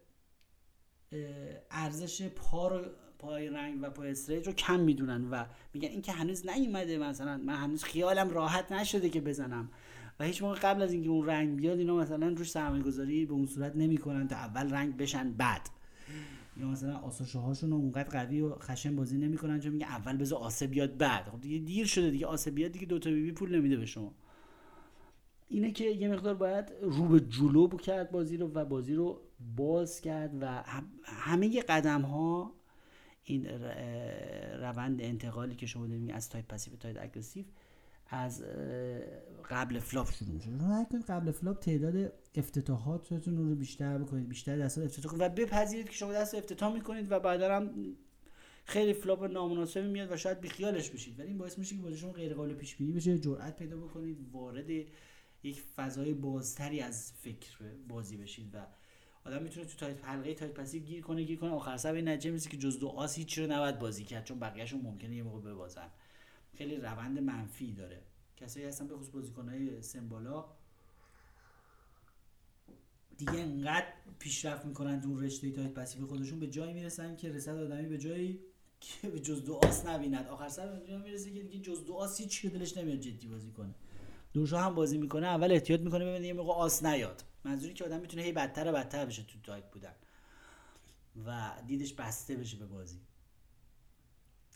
[1.71, 2.85] ارزش پا رو
[3.19, 7.37] پای رنگ و پای straight رو کم می‌دونن و میگن این که هنوز نیومده مثلا
[7.37, 9.69] من هنوز خیالم راحت نشده که بزنم.
[10.19, 13.33] و هیچ موقع قبل از اینکه اون رنگ بیاد اینا مثلا روش سرمایه گذاری به
[13.33, 15.61] اون صورت نمی‌کنن تا اول رنگ بشن بعد.
[16.57, 20.17] یا مثلا آس و شاه هاشون اونقدر قوی و خشن بازی نمی‌کنن چون میگه اول
[20.17, 21.29] بذار آسه بیاد بعد.
[21.29, 24.13] خب دیگه دیر شده دیگه آسه بیاد دیگه دو تا بی‌بی پول نمیده به شما.
[25.51, 29.21] اینه که یه مقدار باید رو به جلو کرد بازی رو و بازی رو
[29.55, 30.63] باز کرد و
[31.03, 32.53] همه قدم ها
[33.23, 33.45] این
[34.59, 37.45] روند انتقالی که شما دارید از tight passive tight aggressive
[38.07, 38.43] از
[39.49, 40.49] قبل flop شروع میشه.
[40.91, 46.13] کنید قبل flop تعداد افتتاحاتتون رو بیشتر بکنید بیشتر دست افتتاح و بپذیرید که شما
[46.13, 47.71] دست افتتاح می‌کنید و بعدا هم
[48.65, 51.19] خیلی flop نامناسبی میاد و شاید بیخیالش بشید.
[51.19, 54.17] ولی این باعث میشه که بازی شما غیر قابل پیش بینی بشه جرأت پیدا بکنید
[54.31, 54.65] وارد
[55.43, 58.65] یک فضای بازتری از فکر بازی بشید و
[59.25, 61.51] آدم می‌تونه تو tight حلقه tight passive گیر کنه گیر کنه.
[61.51, 64.81] آخر سر این نتیجه که جز دو آس هیچ رو نباید بازی کرد چون بقیه‌شون
[64.81, 65.89] ممکنه یه موقع ببازن.
[66.57, 68.01] خیلی روند منفی داره.
[68.37, 70.45] کسایی هستن به خصوص بازیکنهای سمبالا.
[73.17, 77.55] دیگه انقدر پیشرفت می‌کنن اون رشته tight passive به خودشون به جایی می‌رسن که رسد
[77.55, 78.39] آدمی به جایی
[78.79, 80.27] که به جز دو آس نبیند.
[80.27, 83.75] آخر سر به می‌رسه که دیگه جز دو آس هیچ دلش نمیاد جدی بازی کنه.
[84.33, 87.23] دو شاه هم بازی می‌کنه اول احتیاط می‌کنه ببینه یه موقع آس نیاد.
[87.45, 89.93] منظوری که آدم می‌تونه هی بدتر و بدتر بشه تو tight بودن.
[91.25, 92.99] و دیدش بسته بشه به بازی.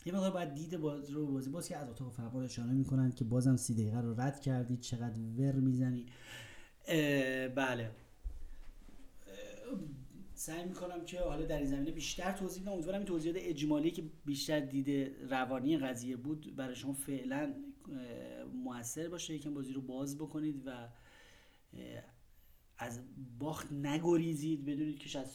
[0.06, 3.24] یه موقع باید دید بازی رو بازی باز که از اتاق فرمان اشاره می‌کنن که
[3.24, 6.06] بازم سی دقیقه رو رد کردی چقدر ور می‌زنی.
[7.54, 7.90] بله.
[10.34, 12.72] سعی می‌کنم که حالا در این زمینه بیشتر توضیح بدم.
[12.72, 17.54] امیدوارم این توضیحات اجمالی که بیشتر دیده روانی قضیه بود برای شما فعلا
[18.54, 20.88] موثر باشه یکم بازی رو باز بکنید و
[22.78, 23.00] از
[23.38, 24.64] باخت نگریزید.
[24.64, 25.28] بدونید که 60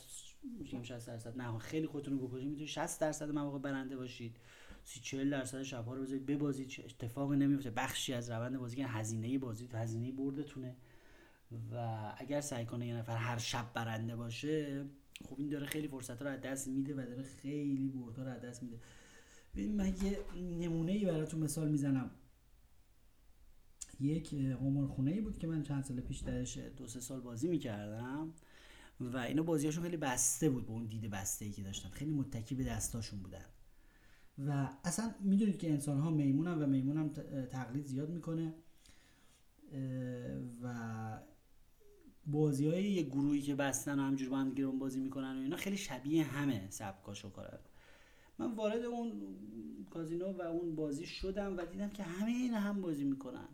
[0.84, 1.38] 60 درصد.
[1.38, 2.48] نه خیلی خودتون رو بکشید.
[2.48, 4.38] می‌تونید 60 درصد مواقع برنده باشید.
[4.84, 6.86] 30 40 درصد شبها رو بذارید ببازید.
[6.86, 10.76] اتفاقی نمیفته بخشی از روند بازی که هزینه بازی هزینه بردتونه.
[11.72, 11.76] و
[12.18, 14.86] اگر سعی کنه یه نفر هر شب برنده باشه
[15.30, 18.42] خب این داره خیلی فرصت رو از دست میده و داره خیلی بردها رو از
[18.42, 18.80] دست میده.
[19.56, 22.12] ببین من یه نمونه ای براتون مثال می‌زنم.
[24.02, 24.36] یک
[24.88, 28.34] خونه ای بود که من چند سال پیش درش دو سه سال بازی می‌کردم
[29.00, 31.90] و اینا بازیاشون خیلی بسته بود به اون دید بسته ای که داشتن.
[31.90, 33.46] خیلی متکی به دستاشون بودن.
[34.48, 37.10] و اصلا می‌دونید که انسان ها میمونن و میمون هم
[37.46, 38.54] تقلید زیاد می‌کنه
[40.64, 41.20] و
[42.26, 45.56] بازی های یه گروهی که بستن و همجور با هم دیگه بازی می‌کنن و اینا
[45.56, 47.30] خیلی شبیه همه سبکاش و
[48.40, 49.14] من وارد اون
[49.90, 53.48] کازینو و اون بازی شدم و دیدم که همه این هم بازی می‌کنن.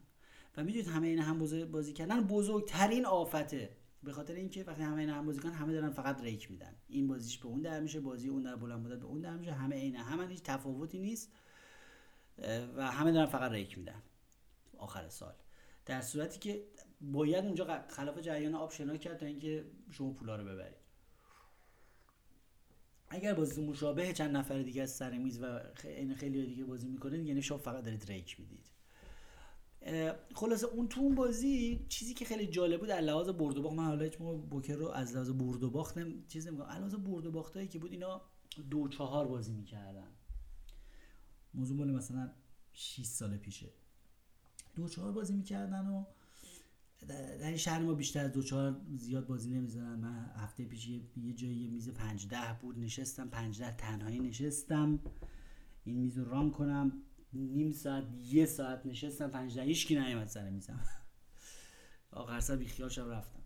[0.58, 1.40] و می‌دونید همه این هم
[1.72, 3.78] بازی کردن بزرگترین آفته.
[4.04, 6.76] به خاطر اینکه وقتی همه این هم بازی کنن همه دارن فقط ریک میدن.
[6.88, 9.52] این بازیش به اون در میشه بازی اون در بلند مدت به اون در میشه.
[9.52, 11.32] همه عین همه هیچ تفاوتی نیست
[12.76, 14.04] و همه دارن فقط ریک میدن.
[14.78, 15.34] آخر سال.
[15.86, 16.64] در صورتی که
[17.02, 20.78] باید اونجا خلاف جریان آب شنا کرد تا اینکه شما پولا رو ببرید.
[23.10, 25.60] اگر بازی مشابه چند نفر دیگه از سر میز و
[26.16, 28.77] خیلی دیگه بازی می‌کنید یعنی شما فقط دارید ریک می‌دید.
[30.36, 33.76] خلاصه اون تو اون بازی چیزی که خیلی جالب بود لحاظ برد و باخت.
[33.76, 34.18] من حالا هیچ
[34.50, 37.92] بوکر رو از لحاظ برد و باخت چیز نمیگم لحاظ برد و باختایی که بود
[37.92, 38.22] اینا
[38.70, 40.08] دو چهار بازی می‌کردن.
[41.54, 42.32] موضوع مال مثلا
[42.72, 43.70] 6 سال پیشه.
[44.76, 46.04] دو چهار بازی می‌کردن و
[47.08, 51.34] در این شهر ما بیشتر از دو چهار زیاد بازی نمی‌زنن من هفته پیش یه
[51.34, 53.30] جایی یه میز پنج ده بود نشستم.
[53.30, 55.00] پنج ده تنهایی نشستم.
[55.84, 56.92] این میز رو ران کنم.
[57.34, 60.80] نیم ساعت یه ساعت نشستم پنج ده هیچ کی نیومد سر میزم.
[62.12, 63.44] آخر سر بیخیال شب رفتم.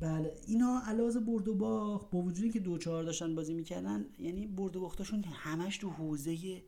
[0.00, 4.46] بله اینا علاوه برد و باخت با وجودی که دو چهار داشتن بازی می‌کردن یعنی
[4.46, 6.62] برد و باختاشون همش تو حوزه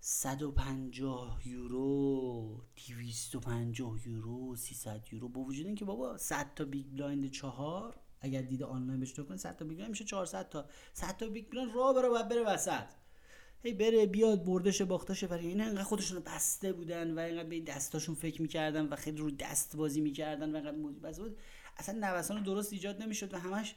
[0.00, 5.28] 150 یورو 250 یورو 300 یورو.
[5.28, 9.56] با وجود اینکه بابا 100 تا big blind چهار اگر دیده آنلاین بهش کنید 100
[9.56, 10.66] تا blind میشه 400 تا.
[10.92, 12.84] 100 تا blind راه بره بعد بره وسط.
[13.62, 18.14] هی بره بیاد بردش باختاشه برای این انقدر خودشون بسته بودن و اینقدر به دستاشون
[18.14, 21.36] فکر می‌کردن و خیلی رو دست بازی می‌کردن و اینقدر بود.
[21.76, 23.74] اصلا نوسان درست ایجاد نمی‌شد و همش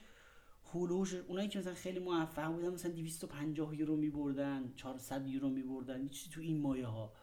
[0.73, 5.49] حول و حوش اونایی که مثلا خیلی موفق بودن مثلا 250 یورو میبردن 400 یورو
[5.49, 7.13] میبردن چیزی تو این مایه ها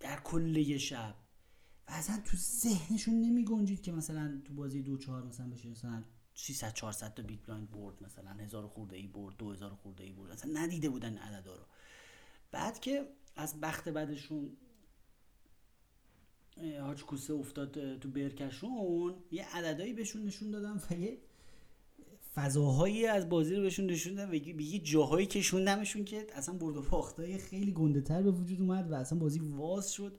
[0.00, 1.14] در کل شب.
[1.88, 6.04] و اصلا تو ذهنشون نمی گنجید که مثلا تو بازی دو چهار مثلا بشه مثلا
[6.34, 10.30] 300 400 تا big blind برد مثلا هزار خورده ای برد 2000 خورده ای برد
[10.30, 11.62] اصلا ندیده بودن عددا رو.
[12.50, 14.56] بعد که از بخت بعدشون
[16.80, 21.18] هاج کوسه افتاد تو برکشون یه عددایی بهشون نشون دادم و یه
[22.34, 26.82] فضاهایی از بازی رو بهشون نشون دادم به یه جاهایی کشوندمشون که اصلا برد و
[26.82, 30.18] باختای خیلی گنده تر به وجود اومد و اصلا بازی واز شد.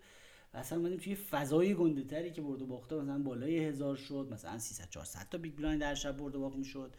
[0.53, 4.27] و اصلا اومدیم توی فضای گنده تری که برد و باخته مثلا بالای هزار شد
[4.31, 6.95] مثلا 300 400 تا big blind در شب برد و باخت می‌شد.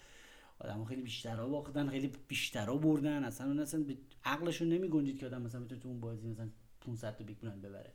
[0.59, 3.25] آدم خیلی بیشترها باختن خیلی بیشترها بردن.
[3.25, 6.49] اصلا اون اصلا به عقلشون نمی گنجید که آدم مثلا بتونه تو اون بازی مثلا
[6.81, 7.93] 500 تا big blind ببره.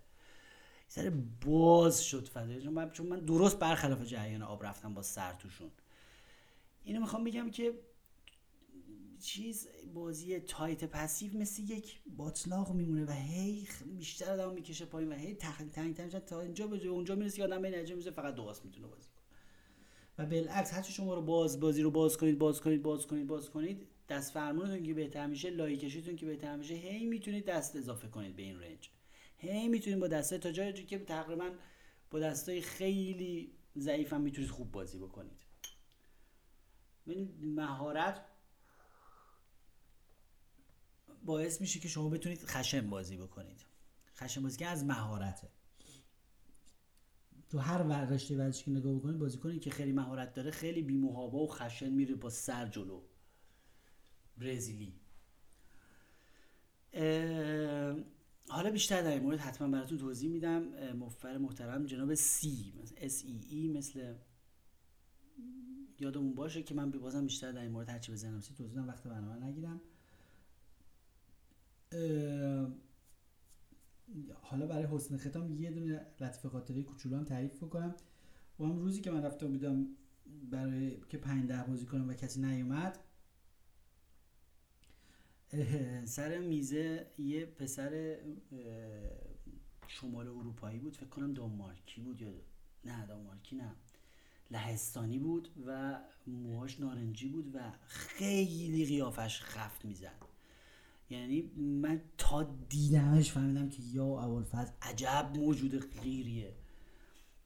[0.88, 1.12] سر
[1.46, 2.62] باز شد فضای
[2.94, 5.72] چون من درست برخلاف جریان آب رفتم با سر توشون.
[6.84, 7.74] اینو می‌خوام بگم که
[9.26, 15.16] چیز بازی tight passive مثل یک باتلاق میمونه و هی بیشتر آدم می‌کشه پایین و
[15.16, 18.36] هی تنگ تنگ تنگ تا اینجا به اونجا می‌رسه که آدم به نتیجه می‌رسه فقط
[18.36, 19.26] دوست می‌تونه بازی کنه.
[20.18, 23.50] و بالعکس هرچی شما رو باز بازی رو باز کنید باز کنید باز کنید باز
[23.50, 28.08] کنید دست فرمونتون که بهتر میشه لای کشیتون که بهتر میشه هی می‌تونید دست اضافه
[28.08, 28.90] کنید به این range.
[29.38, 31.52] هی می‌تونید با دسته تا جایی که تقریبا
[32.12, 35.46] با دستای خیلی ضعیف هم می‌تونید خوب بازی بکنید.
[37.42, 38.26] مهارت
[41.26, 43.66] باعث میشه که شما بتونید خشم بازی بکنید.
[44.16, 45.50] خشم بازی که از مهارته.
[47.50, 51.38] تو هر ورزشی ورزشی که نگاه بکنید بازی کنید که خیلی مهارت داره خیلی بیمهابا
[51.38, 53.02] و خشن میره با سر جلو.
[54.38, 54.94] برزیلی.
[58.50, 60.64] حالا بیشتر در این مورد حتما براتون توضیح میدم.
[60.94, 64.14] مفر محترم جناب سی اس ای ای مثل
[66.00, 69.46] یادمون باشه که من بازم بیشتر در این مورد هرچی بزنم سی توضیح وقت برنامه
[69.46, 69.82] نگیرم.
[74.42, 77.96] حالا برای حسن ختام یه دونه لطیفه خاطره کوچولو هم تعریف بکنم.
[78.60, 79.88] و هم روزی که من رفتم بودم
[80.52, 83.00] برای که پنج ده بازی کنم و کسی نیومد
[86.06, 88.18] سر میزه یه پسر
[89.88, 92.34] شمال اروپایی بود فکر کنم دانمارکی بود یا
[92.86, 93.76] نه دانمارکی نه
[94.52, 100.35] لهستانی بود و موهاش نارنجی بود و خیلی قیافش خفت می‌زد.
[101.10, 106.56] یعنی من تا دیدمش فهمیدم که یا اول فاز عجب موجود غیریه.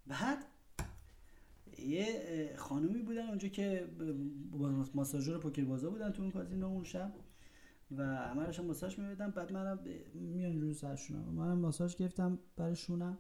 [0.08, 0.46] بعد
[1.78, 3.90] یه خانومی بودن اونجا که
[4.94, 7.14] ماساژور پوکر بازا بودن تو اون کازینو اون شب
[7.98, 9.80] و همه ماساژ می‌دادم بعد منم
[10.14, 13.18] میان رو سرشونم منم ماساژ گرفتم برای شونم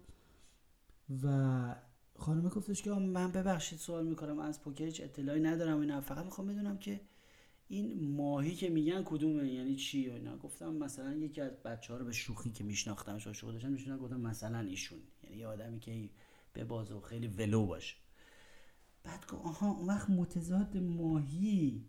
[1.23, 1.75] و
[2.15, 6.01] خانم گفتش که من ببخشید سوال می‌کنم از پوکر هیچ اطلاعی ندارم اینا.
[6.01, 7.01] فقط می‌خوام بدونم که
[7.71, 11.99] این ماهی که میگن کدومه؟ یعنی چی و اینا؟ گفتم مثلا یکی از بچه ها
[11.99, 14.99] رو به شوخی که میشناختمش عاشق داشتم میشونم گفتم مثلا ایشون.
[15.23, 16.09] یعنی یه آدمی که
[16.53, 17.95] به بازو خیلی ولو باشه.
[19.03, 21.85] بعد گفت آها اون وقت متضاد ماهی.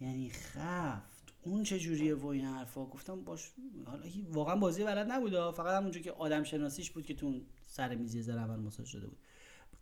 [0.00, 1.34] یعنی خفت.
[1.42, 3.52] اون چه جوریه و این حرفا؟ گفتم باش
[3.86, 8.18] حالا واقعا بازی بلد نبود فقط همونجا که آدم شناسیش بود که تو سر میز
[8.18, 9.18] ذره اول مساج شده بود.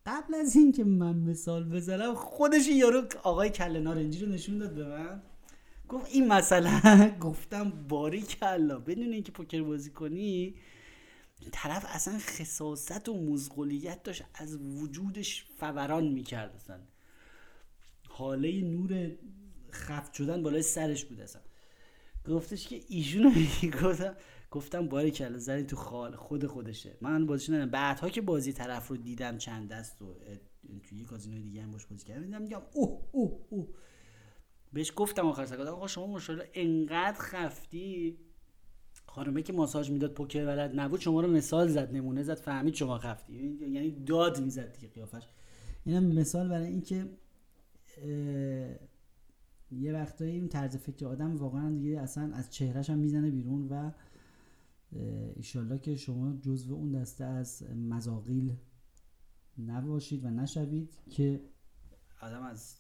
[0.07, 4.89] قبل از اینکه من مثال بزنم خودش یارو آقای کله نارنجی رو نشون داد به
[4.89, 5.23] من.
[5.89, 10.55] گفت این مثلا گفتم باری کلا بدون اینکه پوکر بازی کنی
[11.53, 16.79] طرف اصلا خصاصت و مزغولیت داشت از وجودش فوران می‌کرد اصلا.
[18.09, 19.11] حاله نور
[19.73, 21.43] خفت شدن بالای سرش بود اصلا.
[22.29, 23.31] گفتش که ایشونو
[23.83, 24.17] گفتم
[24.51, 26.97] گفتم باری کلا زنی تو خال خود خودشه.
[27.01, 27.71] من بازیش ندیدم.
[27.71, 30.15] بعدها که بازی طرف رو دیدم چند دست و
[30.83, 33.69] توی یه کازینو دیگه هم باش بازی کردم دیدم میگم اوه اوه اوه.
[34.73, 38.19] بهش گفتم آخر سر آقا شما ماشاءالله انقدر خفتی.
[39.07, 42.99] خانمه که ماساژ می‌داد پوکر بلد نبود شما رو مثال زد نمونه زد فهمید شما
[42.99, 43.59] خفتی.
[43.61, 45.23] یعنی داد می‌زد دیگه قیافش.
[45.85, 47.09] اینم مثال برای اینکه
[49.71, 53.91] یه وقتایی این طرز فکر آدم واقعا دیگه اصلا از چهرهش هم می‌زنه بیرون و
[55.37, 58.57] ایشالله که شما جزو اون دسته از مزاقیل
[59.59, 61.41] نباشید و نشوید که
[62.21, 62.77] آدم از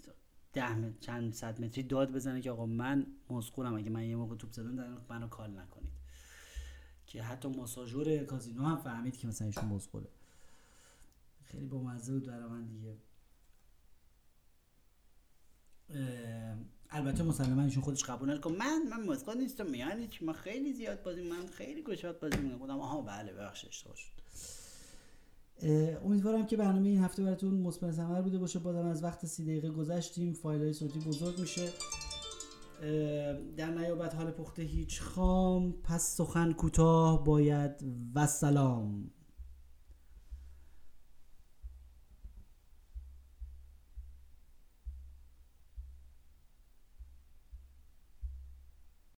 [0.52, 4.52] ده چند صد متری داد بزنه که آقا من مزخورم اگه من یه موقع توپ
[4.52, 5.92] زدم در منو کال نکنید.
[7.07, 10.09] که حتی ماساژور کازینو هم فهمید که مثلا ایشون مزخوره.
[11.44, 12.96] خیلی با مزه بود برای من دیگه.
[16.91, 21.22] البته مسلما ایشون خودش قبول نکرد من من مسخره نیستم یعنی من خیلی زیاد بازی
[21.22, 22.59] من خیلی گشاد بازی می‌کنم.
[22.59, 24.16] گفتم آها بله بخش اشتباه شد.
[26.05, 28.59] امیدوارم که برنامه این هفته براتون مثمر ثمر بوده باشه.
[28.59, 30.32] بازم از وقت سی دقیقه گذشتیم.
[30.32, 31.68] فایل های صوتی بزرگ میشه.
[33.57, 35.72] در نیابت حال پخته هیچ خام.
[35.72, 37.72] پس سخن کوتاه باید.
[38.14, 39.11] و سلام.